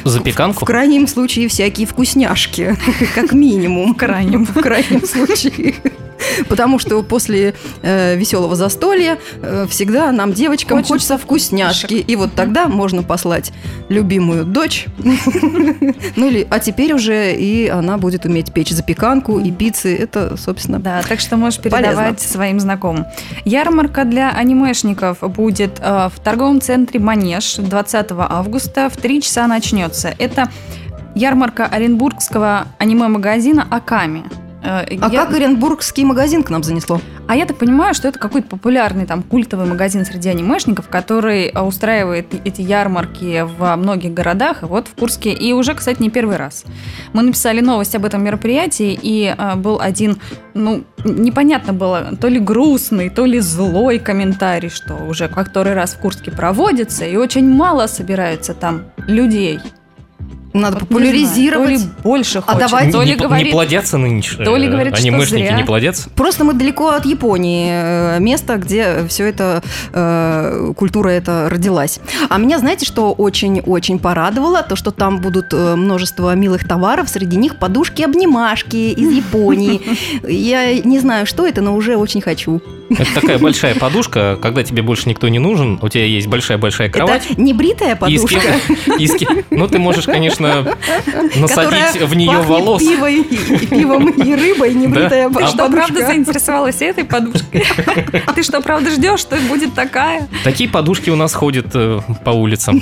Запеканку? 0.03 0.63
в 0.65 0.67
крайнем 0.67 1.07
случае 1.07 1.47
всякие 1.47 1.87
вкусняшки, 1.87 2.75
как 3.15 3.31
минимум. 3.33 3.93
В 3.93 3.97
крайнем. 3.97 4.45
В 4.45 4.53
крайнем 4.61 5.05
случае. 5.05 5.75
Потому 6.50 6.79
что 6.79 7.01
после 7.03 7.53
э, 7.82 8.15
веселого 8.15 8.55
застолья 8.55 9.17
э, 9.41 9.67
всегда 9.70 10.12
нам, 10.12 10.34
девочкам, 10.34 10.77
Хочется 10.77 10.94
хочется 10.94 11.17
вкусняшки. 11.17 11.94
И 11.94 12.15
вот 12.15 12.34
тогда 12.36 12.67
можно 12.67 13.03
послать 13.03 13.51
любимую 13.89 14.46
дочь. 14.46 14.86
Ну 16.15 16.27
или, 16.29 16.48
а 16.50 16.60
теперь 16.60 16.94
уже 16.94 17.34
и 17.34 17.67
она 17.67 17.98
будет 17.98 18.25
уметь 18.25 18.53
печь 18.53 18.70
запеканку 18.70 19.39
и 19.39 19.51
пиццы. 19.51 19.96
Это, 19.96 20.38
собственно, 20.38 20.79
Да, 20.79 21.01
так 21.08 21.20
что 21.20 21.38
можешь 21.38 21.60
Полезно. 21.60 21.79
передавать 21.79 22.22
своим 22.22 22.60
знакомым. 22.60 23.05
Ярмарка 23.44 24.05
для 24.05 24.29
анимешников 24.29 25.20
будет 25.22 25.79
э, 25.79 26.10
в 26.13 26.20
торговом 26.24 26.62
центре 26.62 27.00
«Манеж» 27.00 27.55
20 27.55 28.08
августа 28.17 28.89
в 28.89 28.98
3 28.98 29.22
часа 29.22 29.48
начнется. 29.48 30.13
Это 30.17 30.50
ярмарка 31.15 31.65
Оренбургского 31.65 32.67
аниме-магазина 32.77 33.67
«Аками». 33.70 34.24
Э, 34.65 34.86
А 35.01 35.10
я- 35.10 35.25
как 35.25 35.34
Оренбургский 35.36 36.03
магазин 36.03 36.41
к 36.43 36.50
нам 36.50 36.63
занесло? 36.63 37.00
А 37.27 37.36
я 37.36 37.45
так 37.45 37.57
понимаю, 37.57 37.93
что 37.93 38.07
это 38.07 38.17
какой-то 38.19 38.48
популярный 38.48 39.05
там 39.05 39.22
культовый 39.24 39.65
магазин 39.67 40.05
среди 40.05 40.29
анимешников, 40.29 40.89
который 40.89 41.48
а, 41.50 41.63
устраивает 41.63 42.34
эти 42.45 42.62
ярмарки 42.62 43.45
во 43.57 43.75
многих 43.75 44.13
городах, 44.13 44.63
и 44.63 44.65
вот 44.65 44.88
в 44.88 44.95
Курске, 44.95 45.31
и 45.34 45.53
уже, 45.53 45.74
кстати, 45.75 46.01
не 46.01 46.10
первый 46.10 46.38
раз. 46.38 46.65
Мы 47.13 47.22
написали 47.24 47.62
новость 47.62 47.95
об 47.95 48.05
этом 48.05 48.24
мероприятии, 48.24 48.98
и 49.01 49.34
а, 49.38 49.55
был 49.55 49.79
один, 49.79 50.17
ну, 50.53 50.84
непонятно 51.03 51.74
было, 51.74 52.15
то 52.19 52.27
ли 52.27 52.39
грустный, 52.39 53.10
то 53.10 53.25
ли 53.25 53.39
злой 53.39 54.00
комментарий, 54.00 54.69
что 54.69 54.95
уже 54.95 55.27
который 55.27 55.74
раз 55.74 55.93
в 55.93 56.00
Курске 56.00 56.31
проводится, 56.31 57.05
и 57.05 57.15
очень 57.15 57.48
мало 57.48 57.88
собирается 57.88 58.53
там 58.53 58.84
людей. 59.07 59.60
Надо 60.55 60.77
Вот 60.79 60.88
популяризировать. 60.88 61.69
не 61.71 61.75
знаю, 61.77 61.91
то 61.95 61.97
ли 61.97 62.03
больше 62.15 62.38
А 62.39 62.41
хочет, 62.41 62.59
давай- 62.59 62.91
то 62.91 63.03
не, 63.03 63.12
ли 63.12 63.12
не 63.12 63.17
говорит, 63.24 63.51
плодятся 63.51 63.97
нынче. 63.97 64.38
то 64.43 64.55
ли 64.55 64.67
говорит, 64.67 64.95
что 64.97 65.05
Анимешники 65.07 65.47
зря. 65.47 65.57
не 65.57 65.63
плодятся. 65.63 66.09
Просто 66.15 66.43
мы 66.45 66.53
далеко 66.53 66.89
от 66.89 67.05
Японии, 67.05 67.69
э, 67.71 68.19
место, 68.19 68.55
где 68.57 69.05
все 69.09 69.25
это, 69.27 69.62
э, 69.93 70.74
культура 70.77 71.09
эта 71.09 71.50
родилась. 71.50 72.00
А 72.29 72.38
меня, 72.38 72.57
знаете, 72.59 72.85
что 72.85 73.12
очень-очень 73.12 74.00
порадовало? 74.00 74.63
То, 74.63 74.75
что 74.75 74.91
там 74.91 75.19
будут 75.19 75.53
э, 75.53 75.75
множество 75.75 76.33
милых 76.35 76.65
товаров, 76.67 77.09
среди 77.09 77.35
них 77.38 77.59
подушки-обнимашки 77.59 78.91
из 78.91 79.12
Японии. 79.12 79.81
Я 80.27 80.79
не 80.81 81.00
знаю, 81.00 81.25
что 81.25 81.45
это, 81.45 81.62
но 81.62 81.75
уже 81.75 81.97
очень 81.97 82.21
хочу. 82.21 82.62
Это 82.89 83.13
такая 83.15 83.39
большая 83.39 83.75
подушка, 83.75 84.38
когда 84.41 84.63
тебе 84.63 84.81
больше 84.83 85.09
никто 85.09 85.27
не 85.27 85.39
нужен, 85.39 85.79
у 85.81 85.89
тебя 85.89 86.05
есть 86.05 86.27
большая-большая 86.27 86.89
кровать. 86.89 87.25
Это 87.29 87.41
не 87.41 87.53
бритая 87.53 87.93
и 88.07 88.17
с 88.17 88.21
подушка, 88.21 88.39
кем- 88.85 88.95
и 88.97 89.07
с 89.07 89.15
кем- 89.15 89.43
Ну, 89.50 89.67
ты 89.67 89.79
можешь, 89.79 90.05
конечно, 90.05 90.44
насадить 91.35 91.47
которая 91.47 92.05
в 92.05 92.15
нее 92.15 92.41
волос. 92.41 92.81
пиво 92.81 93.09
и- 93.09 93.21
и- 93.21 93.65
пивом 93.67 94.09
и 94.09 94.35
рыбой, 94.35 94.73
не 94.73 94.87
Да. 94.87 95.01
бритая 95.01 95.29
Ты 95.29 95.35
Ты 95.39 95.47
что, 95.47 95.69
правда 95.69 96.05
заинтересовалась 96.05 96.81
этой 96.81 97.03
подушкой? 97.03 97.65
Ты 98.35 98.43
что, 98.43 98.61
правда 98.61 98.91
ждешь, 98.91 99.19
что 99.19 99.35
будет 99.47 99.73
такая? 99.73 100.27
Такие 100.43 100.69
подушки 100.69 101.09
у 101.09 101.15
нас 101.15 101.33
ходят 101.33 101.67
э, 101.73 101.99
по 102.23 102.31
улицам. 102.31 102.81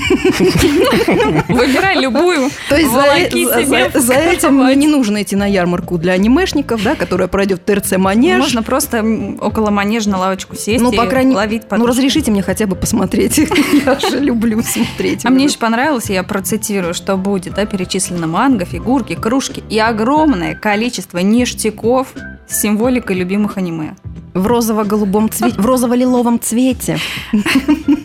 Выбирай 1.48 2.00
любую. 2.00 2.50
То 2.70 2.76
есть 2.78 2.92
за, 2.92 4.00
за 4.00 4.14
этим 4.14 4.68
не 4.80 4.88
нужно 4.88 5.22
идти 5.22 5.36
на 5.36 5.46
ярмарку 5.46 5.98
для 5.98 6.14
анимешников, 6.14 6.84
да, 6.84 6.96
которая 6.96 7.28
пройдет 7.28 7.62
в 7.62 7.64
ТРЦ 7.64 7.98
Манеж. 7.98 8.40
Можно 8.40 8.64
просто 8.64 9.04
около 9.42 9.70
манежа 9.70 10.10
на 10.10 10.18
лавочку 10.18 10.56
сесть 10.56 10.84
ну, 10.84 10.92
и 10.92 10.96
по 10.96 11.06
крайней 11.06 11.36
ловить 11.36 11.64
ну, 11.64 11.70
подушку. 11.70 11.92
разрешите 11.92 12.32
мне 12.32 12.42
хотя 12.42 12.68
бы 12.68 12.76
посмотреть. 12.76 13.38
Я 13.38 14.00
же 14.00 14.20
люблю 14.20 14.62
смотреть. 14.62 15.26
А 15.26 15.30
мне 15.30 15.46
еще 15.46 15.58
понравилось, 15.58 16.10
я 16.10 16.24
процитирую, 16.24 16.94
что 16.94 17.18
будет, 17.18 17.53
да, 17.56 17.66
перечислено 17.66 18.28
манго, 18.28 18.66
фигурки, 18.66 19.16
кружки 19.16 19.64
и 19.70 19.80
огромное 19.80 20.56
количество 20.56 21.20
ништяков 21.20 22.14
с 22.48 22.62
символикой 22.62 23.16
любимых 23.16 23.58
аниме. 23.58 23.96
В 24.34 24.48
розово-голубом 24.48 25.30
цвете, 25.30 25.62
в 25.62 25.66
розово-лиловом 25.66 26.40
цвете. 26.40 26.98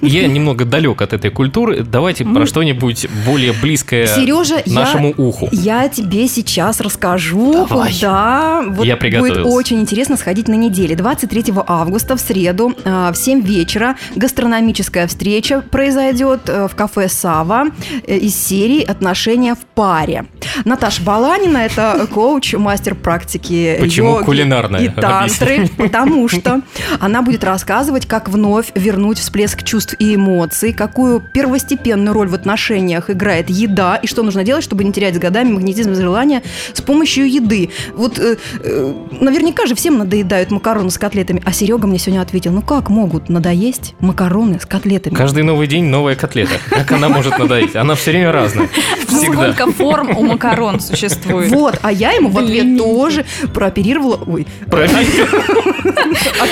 Я 0.03 0.27
немного 0.27 0.65
далек 0.65 1.03
от 1.03 1.13
этой 1.13 1.31
культуры. 1.31 1.83
Давайте 1.83 2.25
про 2.25 2.47
что-нибудь 2.47 3.07
более 3.27 3.53
близкое 3.53 4.07
Сережа, 4.07 4.63
я, 4.65 4.75
нашему 4.81 5.15
уху. 5.17 5.49
я 5.53 5.89
тебе 5.89 6.29
сейчас 6.29 6.81
расскажу, 6.81 7.67
Давай. 7.69 7.93
куда 7.93 8.65
вот 8.69 8.85
Я 8.87 8.97
будет 8.97 9.39
очень 9.45 9.81
интересно 9.81 10.17
сходить 10.17 10.49
на 10.49 10.55
неделе. 10.55 10.95
23 10.95 11.45
августа 11.67 12.17
в 12.17 12.21
среду 12.21 12.75
э, 12.85 13.11
в 13.13 13.17
7 13.17 13.41
вечера 13.43 13.97
гастрономическая 14.15 15.07
встреча 15.07 15.63
произойдет 15.71 16.49
э, 16.49 16.69
в 16.69 16.75
кафе 16.75 17.09
Сава 17.09 17.67
э, 18.07 18.17
из 18.17 18.35
серии 18.37 18.83
«Отношения 18.83 19.55
в 19.55 19.65
паре». 19.75 20.27
Наташа 20.65 21.03
Баланина– 21.03 21.59
это 21.59 22.07
коуч, 22.15 22.55
мастер 22.55 22.95
практики 22.95 23.77
Почему 23.81 24.17
йоги 24.17 24.25
кулинарная? 24.25 24.81
и 24.83 24.89
тантры, 24.89 25.69
потому 25.77 26.18
что 26.29 26.63
она 26.99 27.23
будет 27.23 27.45
рассказывать, 27.45 28.07
как 28.07 28.29
вновь 28.29 28.73
вернуть 28.75 29.19
всплеск 29.19 29.63
чувств 29.63 29.95
и 29.99 30.15
эмоций, 30.15 30.73
какую 30.73 31.21
первостепенную 31.21 32.13
роль 32.13 32.29
в 32.29 32.35
отношениях 32.35 33.11
играет 33.11 33.51
еда, 33.51 33.97
и 33.97 34.07
что 34.07 34.23
нужно 34.23 34.45
делать, 34.45 34.65
чтобы 34.65 34.85
не 34.85 34.93
терять 34.93 35.15
с 35.15 35.19
годами 35.19 35.53
магнетизм 35.53 35.95
желания 35.95 36.43
с 36.73 36.81
помощью 36.81 37.31
еды. 37.31 37.71
Вот 37.95 38.19
э, 38.19 38.37
э, 38.61 38.95
наверняка 39.21 39.67
же 39.67 39.75
всем 39.75 39.99
надоедают 39.99 40.51
макароны 40.51 40.91
с 40.91 40.99
котлетами, 40.99 41.43
а 41.45 41.53
Серега 41.53 41.87
мне 41.87 41.99
сегодня 41.99 42.23
ответил, 42.23 42.53
ну 42.53 42.63
как 42.63 42.89
могут 42.89 43.29
надоесть 43.29 43.95
макароны 44.01 44.59
с 44.61 44.67
котлетами? 44.67 45.15
Каждый 45.15 45.43
новый 45.43 45.67
день 45.67 45.85
новая 45.85 46.15
котлета. 46.15 46.55
Как 46.71 46.91
она 46.93 47.09
может 47.09 47.39
надоесть? 47.39 47.77
Она 47.77 47.95
все 47.95 48.11
время 48.11 48.33
разная. 48.33 48.69
Всегда. 49.07 49.53
Сколько 49.53 49.73
форм 49.73 50.17
у 50.17 50.25
макарон 50.25 50.81
существует? 50.81 51.51
Вот, 51.51 51.79
а 51.83 51.93
я 51.93 52.13
ему 52.13 52.29
в 52.31 52.39
ответ 52.39 52.79
тоже 52.79 53.25
прооперировала, 53.53 54.21
ой, 54.27 54.47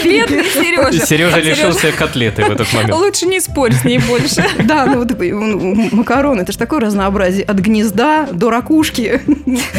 Бедный 0.04 0.44
Сережа. 0.44 1.06
Сережа 1.06 1.40
лишился 1.40 1.92
котлеты 1.92 2.44
в 2.44 2.50
этот 2.50 2.72
момент. 2.72 2.94
Лучше 2.94 3.26
не 3.26 3.40
спорь 3.40 3.72
с 3.72 3.84
ней 3.84 3.98
больше. 3.98 4.44
да, 4.64 4.86
ну 4.86 4.98
вот 4.98 5.12
макароны, 5.92 6.42
это 6.42 6.52
же 6.52 6.58
такое 6.58 6.80
разнообразие, 6.80 7.44
от 7.44 7.58
гнезда 7.58 8.28
до 8.32 8.50
ракушки. 8.50 9.20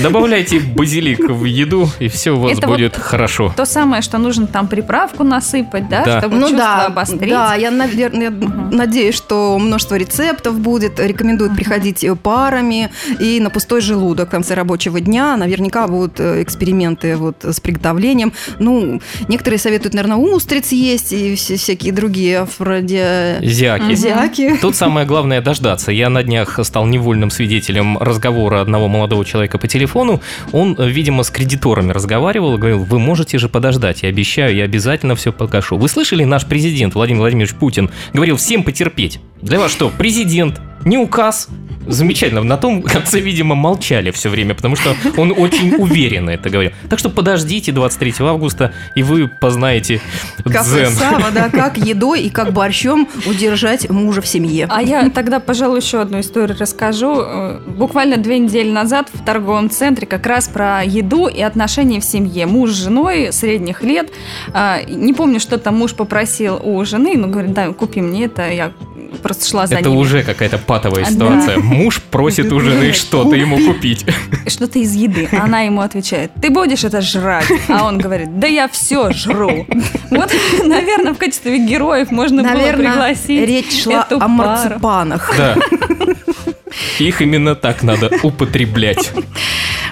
Добавляйте 0.02 0.60
базилик 0.60 1.30
в 1.30 1.46
еду, 1.46 1.90
и 2.00 2.08
все 2.08 2.32
у 2.32 2.40
вас 2.40 2.60
будет 2.60 2.96
хорошо. 2.96 3.54
То 3.56 3.66
самое, 3.66 4.02
что 4.02 4.18
нужно 4.18 4.48
там 4.48 4.68
приправку 4.68 5.24
насыпать, 5.24 5.90
да, 5.90 6.04
Да. 6.04 6.20
чтобы 6.20 6.36
Ну 6.36 6.42
чувство 6.50 6.58
да, 6.58 6.86
обострить. 6.88 7.30
да, 7.30 7.56
я, 7.56 7.72
наверное, 7.72 8.32
надеюсь, 8.32 9.16
что 9.16 9.58
множество 9.60 9.96
рецептов 9.96 10.60
будет. 10.60 11.00
Рекомендуют 11.00 11.56
приходить 11.56 12.04
э, 12.04 12.16
парами 12.16 12.90
и 13.20 13.40
на 13.40 13.50
пустой 13.50 13.82
желудок 13.82 14.28
в 14.30 14.32
конце 14.32 14.54
рабочего 14.54 15.00
дня. 15.00 15.36
Наверняка 15.38 15.88
будут 15.88 16.20
э, 16.20 16.44
эксперименты 16.44 17.16
вот 17.16 17.38
с 17.44 17.60
приготовлением. 17.60 18.34
Ну, 18.60 19.02
некоторые 19.28 19.60
советуют, 19.68 19.96
наверное, 19.96 20.16
устриц 20.16 20.72
есть 20.72 21.12
и 21.12 21.36
все, 21.36 21.58
всякие 21.58 21.92
другие 21.92 22.40
афродизиаки. 22.40 23.96
Зяки. 23.96 24.58
Тут 24.62 24.78
самое 24.78 25.06
главное 25.06 25.42
дождаться. 25.42 25.92
Я 25.92 26.10
на 26.10 26.24
днях 26.24 26.58
стал 26.64 26.86
невольным 26.86 27.30
свидетелем 27.30 27.98
разговора 27.98 28.62
одного 28.62 28.88
молодого 28.88 29.26
человека 29.26 29.58
по 29.58 29.68
телефону. 29.68 30.22
Он, 30.54 30.74
видимо, 30.80 31.24
с 31.24 31.30
кредиторами 31.30 31.92
разговаривал 31.92 32.56
и 32.56 32.58
говорил, 32.58 32.86
вы 32.86 32.98
можете 32.98 33.38
же 33.40 33.50
подождать, 33.50 34.04
я 34.04 34.10
обещаю, 34.10 34.56
я 34.56 34.64
обязательно 34.64 35.16
все 35.16 35.34
покажу. 35.34 35.76
Вы 35.76 35.90
слышали, 35.90 36.24
наш 36.24 36.46
президент 36.46 36.96
Владимир 36.96 37.20
Владимирович 37.20 37.54
Путин 37.54 37.90
говорил 38.14 38.38
всем 38.38 38.64
потерпеть. 38.64 39.20
Для 39.42 39.60
вас 39.60 39.70
что, 39.72 39.92
президент, 39.96 40.62
не 40.88 40.98
указ? 40.98 41.50
Замечательно. 41.88 42.44
На 42.44 42.58
том 42.58 42.82
конце, 42.82 43.20
видимо, 43.22 43.56
молчали 43.56 44.12
все 44.12 44.30
время, 44.30 44.56
потому 44.56 44.76
что 44.76 44.94
он 45.16 45.34
очень 45.36 45.76
уверенно 45.76 46.32
это 46.32 46.50
говорил. 46.50 46.72
Так 46.90 47.00
что 47.00 47.10
подождите 47.10 47.72
23 47.72 48.14
августа, 48.20 48.74
и 48.96 49.04
вы 49.04 49.30
познаете 49.30 50.02
Кафе 50.44 50.86
дзен. 50.86 50.92
Сава, 50.92 51.32
да, 51.34 51.50
как 51.50 51.78
едой 51.78 52.24
и 52.24 52.30
как 52.30 52.52
борщом 52.52 53.08
удержать 53.26 53.90
мужа 53.90 54.22
в 54.22 54.28
семье. 54.28 54.68
А 54.70 54.82
я 54.82 55.10
тогда, 55.10 55.40
пожалуй, 55.40 55.80
еще 55.80 56.02
одну 56.02 56.20
историю 56.20 56.58
расскажу. 56.60 57.22
Э, 57.22 57.60
Буквально 57.66 58.18
две 58.18 58.40
недели 58.40 58.70
назад 58.70 59.10
в 59.14 59.24
торговом 59.24 59.70
центре 59.70 60.06
как 60.06 60.26
раз 60.26 60.50
про 60.50 60.84
еду 60.84 61.28
и 61.28 61.42
отношения 61.42 62.02
в 62.02 62.04
семье. 62.04 62.48
Муж 62.48 62.72
с 62.72 62.84
женой 62.84 63.32
средних 63.32 63.82
лет. 63.82 64.12
А, 64.54 64.82
Не 64.84 65.14
помню, 65.14 65.40
что 65.40 65.58
там 65.58 65.76
муж 65.78 65.94
попросил 65.94 66.60
у 66.62 66.84
жены, 66.84 67.18
но 67.18 67.28
говорит, 67.28 67.54
да, 67.54 67.72
купи 67.72 68.02
мне 68.02 68.26
это. 68.26 68.52
Я 68.52 68.72
просто 69.24 69.46
шла 69.48 69.68
за 69.68 69.76
Это 69.76 69.90
ними. 69.90 70.00
уже 70.00 70.24
какая-то 70.24 70.58
патовая 70.58 71.04
А, 71.04 71.12
ситуация. 71.12 71.58
Муж 71.60 72.02
просит 72.02 72.52
у 72.52 72.60
жены 72.62 72.94
что-то 72.94 73.36
ему 73.36 73.58
купить. 73.66 74.06
Что-то 74.48 74.80
из 74.80 74.94
еды. 74.96 75.28
Она 75.32 75.62
ему 75.62 75.82
отвечает, 75.82 76.32
ты 76.42 76.50
будешь 76.50 76.84
это 76.84 77.02
жрать? 77.02 77.46
А 77.68 77.86
он 77.86 77.98
говорит, 77.98 78.40
да 78.40 78.48
я 78.48 78.68
все 78.68 79.12
жру. 79.12 79.66
Вот, 80.10 80.32
наверное, 80.66 81.14
в 81.14 81.18
качестве 81.18 81.60
героев 81.66 82.12
можно 82.12 82.44
было 82.44 82.52
Наверное, 82.54 82.92
пригласить 82.92 83.48
речь 83.48 83.84
шла 83.84 84.06
эту 84.06 84.16
о 84.18 84.20
пару. 84.20 84.32
марципанах. 84.32 85.34
Да. 85.38 85.56
Их 87.00 87.22
именно 87.22 87.56
так 87.56 87.84
надо 87.84 88.12
употреблять. 88.24 89.12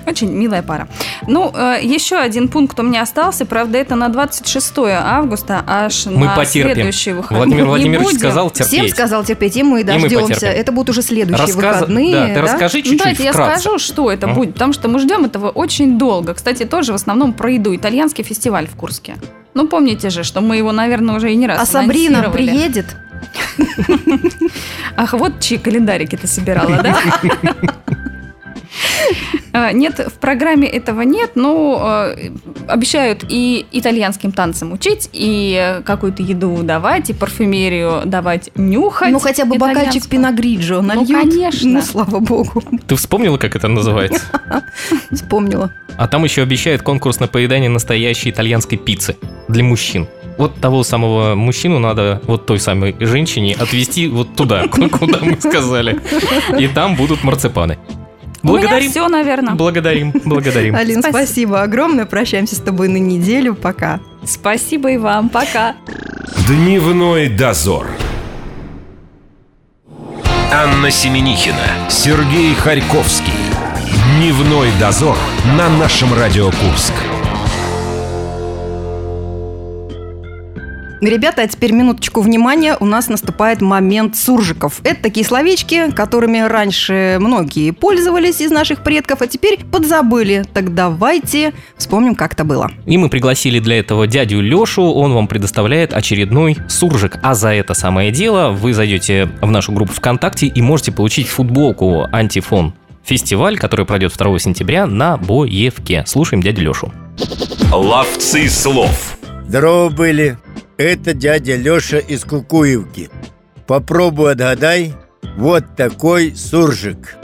Очень 0.07 0.31
милая 0.31 0.61
пара. 0.61 0.87
Ну, 1.27 1.51
э, 1.55 1.79
еще 1.81 2.17
один 2.17 2.47
пункт 2.47 2.79
у 2.79 2.83
меня 2.83 3.01
остался. 3.01 3.43
Правда, 3.45 3.79
это 3.79 3.95
на 3.95 4.09
26 4.09 4.73
августа, 5.01 5.63
аж 5.65 6.05
Мы 6.05 6.25
на 6.27 6.35
потерпим. 6.35 6.73
следующие 6.75 7.15
выходные. 7.15 7.39
Владимир 7.45 7.65
Владимирович 7.65 8.05
будем. 8.07 8.19
сказал 8.19 8.51
Всем 8.51 8.67
терпеть. 8.67 8.91
сказал 8.93 9.23
терпеть, 9.23 9.57
и 9.57 9.63
мы 9.63 9.83
дождемся. 9.83 10.19
потерпим. 10.27 10.47
Это 10.49 10.71
будут 10.71 10.89
уже 10.91 11.01
следующие 11.01 11.47
Рассказ- 11.47 11.55
выходные. 11.81 12.11
Да, 12.11 12.27
ты 12.35 12.41
расскажи 12.41 12.77
Ну, 12.77 12.81
чуть-чуть 12.83 12.99
давайте 12.99 13.23
я 13.23 13.31
вкратце. 13.31 13.61
скажу, 13.61 13.79
что 13.79 14.11
это 14.11 14.27
будет, 14.27 14.53
потому 14.53 14.73
что 14.73 14.87
мы 14.89 14.99
ждем 14.99 15.25
этого 15.25 15.49
очень 15.49 15.97
долго. 15.97 16.35
Кстати, 16.35 16.65
тоже 16.65 16.91
в 16.91 16.95
основном 16.95 17.33
про 17.33 17.51
еду. 17.51 17.75
Итальянский 17.75 18.23
фестиваль 18.23 18.67
в 18.67 18.75
Курске. 18.75 19.15
Ну, 19.55 19.67
помните 19.67 20.11
же, 20.11 20.23
что 20.23 20.41
мы 20.41 20.57
его, 20.57 20.71
наверное, 20.71 21.15
уже 21.15 21.31
и 21.31 21.35
не 21.35 21.47
раз 21.47 21.61
А 21.61 21.65
Сабрина 21.65 22.29
приедет? 22.29 22.95
Ах, 24.97 25.13
вот 25.13 25.39
чьи 25.39 25.57
календарики 25.57 26.15
ты 26.15 26.27
собирала, 26.27 26.81
да? 26.81 26.97
Э, 29.53 29.71
Нет, 29.73 29.99
в 29.99 30.19
программе 30.19 30.67
этого 30.67 31.01
нет, 31.01 31.31
но 31.35 32.13
э, 32.17 32.29
обещают 32.67 33.23
и 33.29 33.65
итальянским 33.71 34.31
танцам 34.31 34.73
учить, 34.73 35.09
и 35.13 35.81
какую-то 35.85 36.23
еду 36.23 36.61
давать, 36.63 37.09
и 37.09 37.13
парфюмерию 37.13 38.01
давать 38.05 38.49
нюхать. 38.55 39.11
Ну, 39.11 39.19
хотя 39.19 39.45
бы 39.45 39.57
бокальчик 39.57 40.07
пиногриджо 40.07 40.81
нальют. 40.81 41.09
конечно. 41.09 41.69
Ну, 41.69 41.81
слава 41.81 42.19
богу. 42.19 42.63
Ты 42.87 42.95
вспомнила, 42.95 43.37
как 43.37 43.55
это 43.55 43.67
называется? 43.67 44.21
Вспомнила. 45.11 45.71
А 45.97 46.07
там 46.07 46.25
еще 46.25 46.41
обещают 46.41 46.81
конкурс 46.81 47.19
на 47.19 47.27
поедание 47.27 47.69
настоящей 47.69 48.29
итальянской 48.31 48.77
пиццы 48.77 49.15
для 49.47 49.63
мужчин. 49.63 50.07
Вот 50.37 50.55
того 50.55 50.83
самого 50.83 51.35
мужчину 51.35 51.79
надо 51.79 52.21
вот 52.27 52.45
той 52.45 52.59
самой 52.59 52.95
женщине 52.99 53.55
отвезти 53.57 54.07
вот 54.07 54.35
туда, 54.35 54.67
куда 54.67 55.19
мы 55.21 55.37
сказали. 55.39 55.99
И 56.59 56.67
там 56.67 56.95
будут 56.95 57.23
марципаны. 57.23 57.77
У 58.43 58.47
меня 58.49 58.59
Благодарим. 58.59 58.91
все, 58.91 59.07
наверное. 59.07 59.55
Благодарим, 59.55 60.13
благодарим. 60.23 60.75
Алин, 60.75 60.99
Спасибо. 61.01 61.17
спасибо 61.17 61.61
огромное. 61.63 62.05
Прощаемся 62.05 62.55
с 62.55 62.59
тобой 62.59 62.89
на 62.89 62.97
неделю. 62.97 63.55
Пока. 63.55 63.99
Спасибо 64.23 64.91
и 64.91 64.97
вам. 64.97 65.29
Пока. 65.29 65.75
Дневной 66.47 67.29
дозор. 67.29 67.87
Анна 70.53 70.91
Семенихина, 70.91 71.89
Сергей 71.89 72.53
Харьковский. 72.53 73.33
Дневной 74.17 74.69
дозор 74.79 75.17
на 75.57 75.67
нашем 75.69 76.13
Радио 76.13 76.45
Курск. 76.51 76.93
Ребята, 81.01 81.43
а 81.43 81.47
теперь 81.47 81.71
минуточку 81.71 82.21
внимания. 82.21 82.77
У 82.79 82.85
нас 82.85 83.09
наступает 83.09 83.61
момент 83.61 84.15
суржиков. 84.15 84.79
Это 84.83 85.01
такие 85.01 85.25
словечки, 85.25 85.91
которыми 85.91 86.39
раньше 86.39 87.17
многие 87.19 87.71
пользовались 87.71 88.41
из 88.41 88.51
наших 88.51 88.81
предков, 88.83 89.21
а 89.21 89.27
теперь 89.27 89.63
подзабыли. 89.65 90.45
Так 90.53 90.73
давайте 90.73 91.53
вспомним, 91.77 92.15
как 92.15 92.33
это 92.33 92.43
было. 92.43 92.71
И 92.85 92.97
мы 92.97 93.09
пригласили 93.09 93.59
для 93.59 93.79
этого 93.79 94.07
дядю 94.07 94.41
Лешу, 94.41 94.83
он 94.83 95.13
вам 95.13 95.27
предоставляет 95.27 95.93
очередной 95.93 96.57
суржик. 96.67 97.19
А 97.21 97.33
за 97.35 97.49
это 97.49 97.73
самое 97.73 98.11
дело 98.11 98.49
вы 98.49 98.73
зайдете 98.73 99.29
в 99.41 99.51
нашу 99.51 99.71
группу 99.73 99.93
ВКонтакте 99.93 100.47
и 100.47 100.61
можете 100.61 100.91
получить 100.91 101.27
футболку 101.27 102.07
«Антифон». 102.11 102.73
Фестиваль, 103.03 103.57
который 103.57 103.85
пройдет 103.85 104.13
2 104.17 104.39
сентября 104.39 104.87
на 104.87 105.17
Боевке. 105.17 106.03
Слушаем 106.07 106.41
дядю 106.41 106.63
Лешу. 106.63 106.91
Ловцы 107.71 108.49
слов. 108.49 109.17
Здорово 109.47 109.89
были. 109.89 110.37
Это 110.77 111.13
дядя 111.13 111.55
Леша 111.55 111.99
из 111.99 112.25
Кукуевки. 112.25 113.09
Попробуй 113.65 114.33
отгадай. 114.33 114.93
Вот 115.37 115.75
такой 115.77 116.35
суржик. 116.35 117.15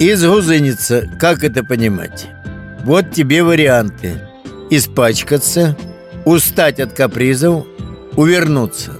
Из 0.00 0.24
гузыница. 0.24 1.06
Как 1.20 1.44
это 1.44 1.62
понимать? 1.62 2.26
Вот 2.84 3.12
тебе 3.12 3.42
варианты. 3.42 4.20
Испачкаться, 4.70 5.76
устать 6.24 6.80
от 6.80 6.94
капризов, 6.94 7.66
увернуться. 8.16 8.92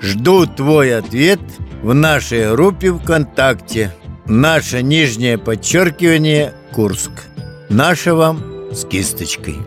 Жду 0.00 0.46
твой 0.46 0.96
ответ 0.96 1.40
в 1.82 1.94
нашей 1.94 2.50
группе 2.52 2.90
ВКонтакте. 2.92 3.94
Наше 4.24 4.82
нижнее 4.82 5.36
подчеркивание 5.36 6.54
Курск. 6.72 7.12
Наше 7.68 8.14
вам 8.14 8.42
с 8.72 8.84
кисточкой. 8.84 9.58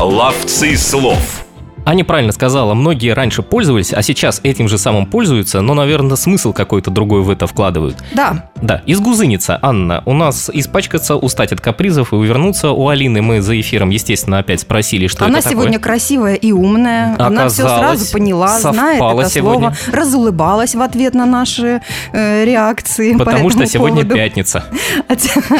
Ловцы 0.00 0.76
слов. 0.76 1.47
Аня 1.88 2.04
правильно 2.04 2.32
сказала, 2.32 2.74
многие 2.74 3.14
раньше 3.14 3.40
пользовались, 3.42 3.94
а 3.94 4.02
сейчас 4.02 4.40
этим 4.42 4.68
же 4.68 4.76
самым 4.76 5.06
пользуются, 5.06 5.62
но, 5.62 5.72
наверное, 5.72 6.16
смысл 6.16 6.52
какой-то 6.52 6.90
другой 6.90 7.22
в 7.22 7.30
это 7.30 7.46
вкладывают. 7.46 7.96
Да, 8.12 8.50
Да, 8.60 8.82
из 8.84 9.00
гузыница, 9.00 9.58
Анна, 9.62 10.02
у 10.04 10.12
нас 10.12 10.50
испачкаться, 10.52 11.16
устать 11.16 11.50
от 11.52 11.62
капризов 11.62 12.12
и 12.12 12.16
увернуться. 12.16 12.72
У 12.72 12.88
Алины 12.88 13.22
мы 13.22 13.40
за 13.40 13.58
эфиром, 13.58 13.88
естественно, 13.88 14.36
опять 14.38 14.60
спросили, 14.60 15.06
что 15.06 15.24
она 15.24 15.38
это 15.38 15.48
сегодня 15.48 15.78
красивая 15.78 16.34
и 16.34 16.52
умная. 16.52 17.16
Она 17.18 17.48
все 17.48 17.62
Оказалось, 17.62 18.00
сразу 18.00 18.12
поняла, 18.12 18.58
знает 18.58 19.02
это 19.02 19.30
сегодня. 19.30 19.72
слово, 19.72 19.96
разулыбалась 19.98 20.74
в 20.74 20.82
ответ 20.82 21.14
на 21.14 21.24
наши 21.24 21.80
э, 22.12 22.44
реакции. 22.44 23.12
такое. 23.12 23.24
по 23.24 23.30
Потому 23.30 23.48
что 23.48 23.64
сегодня 23.64 24.02
поводу. 24.02 24.14
пятница. 24.14 24.64
А, 25.08 25.14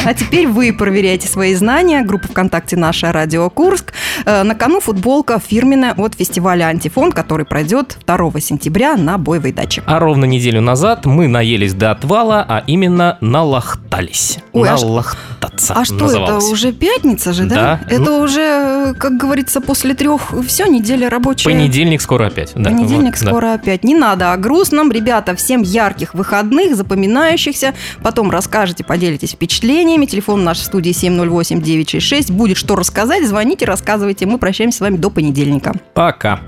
а 0.04 0.12
теперь 0.12 0.46
вы 0.46 0.74
проверяйте 0.74 1.26
свои 1.26 1.54
знания. 1.54 2.02
Группа 2.02 2.28
ВКонтакте 2.28 2.76
«Наша 2.76 3.12
Радио 3.12 3.48
Курск». 3.48 3.94
Э, 4.26 4.42
На 4.42 4.54
кону 4.54 4.80
футболка 4.80 5.40
фирменная 5.40 5.94
от 5.94 6.17
фестиваля 6.18 6.64
«Антифон», 6.66 7.12
который 7.12 7.46
пройдет 7.46 7.98
2 8.06 8.40
сентября 8.40 8.96
на 8.96 9.16
Боевой 9.18 9.52
даче. 9.52 9.82
А 9.86 9.98
ровно 9.98 10.24
неделю 10.24 10.60
назад 10.60 11.06
мы 11.06 11.28
наелись 11.28 11.74
до 11.74 11.90
отвала, 11.92 12.44
а 12.46 12.64
именно 12.66 13.16
налахтались. 13.20 14.38
Ой, 14.52 14.68
а 14.68 14.76
Налахтаться 14.76 15.74
А 15.74 15.84
что 15.84 15.94
называлось. 15.94 16.44
это, 16.44 16.52
уже 16.52 16.72
пятница 16.72 17.32
же, 17.32 17.44
да? 17.44 17.54
Да. 17.54 17.80
Это 17.94 18.22
уже, 18.22 18.40
э, 18.40 18.94
как 18.94 19.16
говорится, 19.16 19.60
после 19.60 19.94
трех, 19.94 20.32
все, 20.46 20.66
неделя 20.66 21.08
рабочая. 21.08 21.44
Понедельник 21.44 22.00
скоро 22.00 22.26
опять. 22.26 22.52
Да, 22.54 22.70
Понедельник 22.70 23.14
вот, 23.16 23.24
да. 23.24 23.30
скоро 23.30 23.52
опять. 23.54 23.84
Не 23.84 23.94
надо 23.94 24.32
о 24.32 24.36
грустном. 24.36 24.90
Ребята, 24.90 25.34
всем 25.36 25.62
ярких 25.62 26.14
выходных, 26.14 26.74
запоминающихся. 26.76 27.74
Потом 28.02 28.30
расскажете, 28.30 28.84
поделитесь 28.84 29.32
впечатлениями. 29.32 30.06
Телефон 30.06 30.44
наш 30.44 30.58
в 30.58 30.64
студии 30.64 30.92
708-966. 30.92 32.32
Будет 32.32 32.56
что 32.56 32.76
рассказать. 32.76 33.26
Звоните, 33.26 33.64
рассказывайте. 33.64 34.26
Мы 34.26 34.38
прощаемся 34.38 34.78
с 34.78 34.80
вами 34.80 34.96
до 34.96 35.10
понедельника. 35.10 35.74
Пока. 35.98 36.38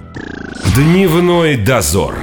Дневной 0.76 1.56
дозор. 1.56 2.14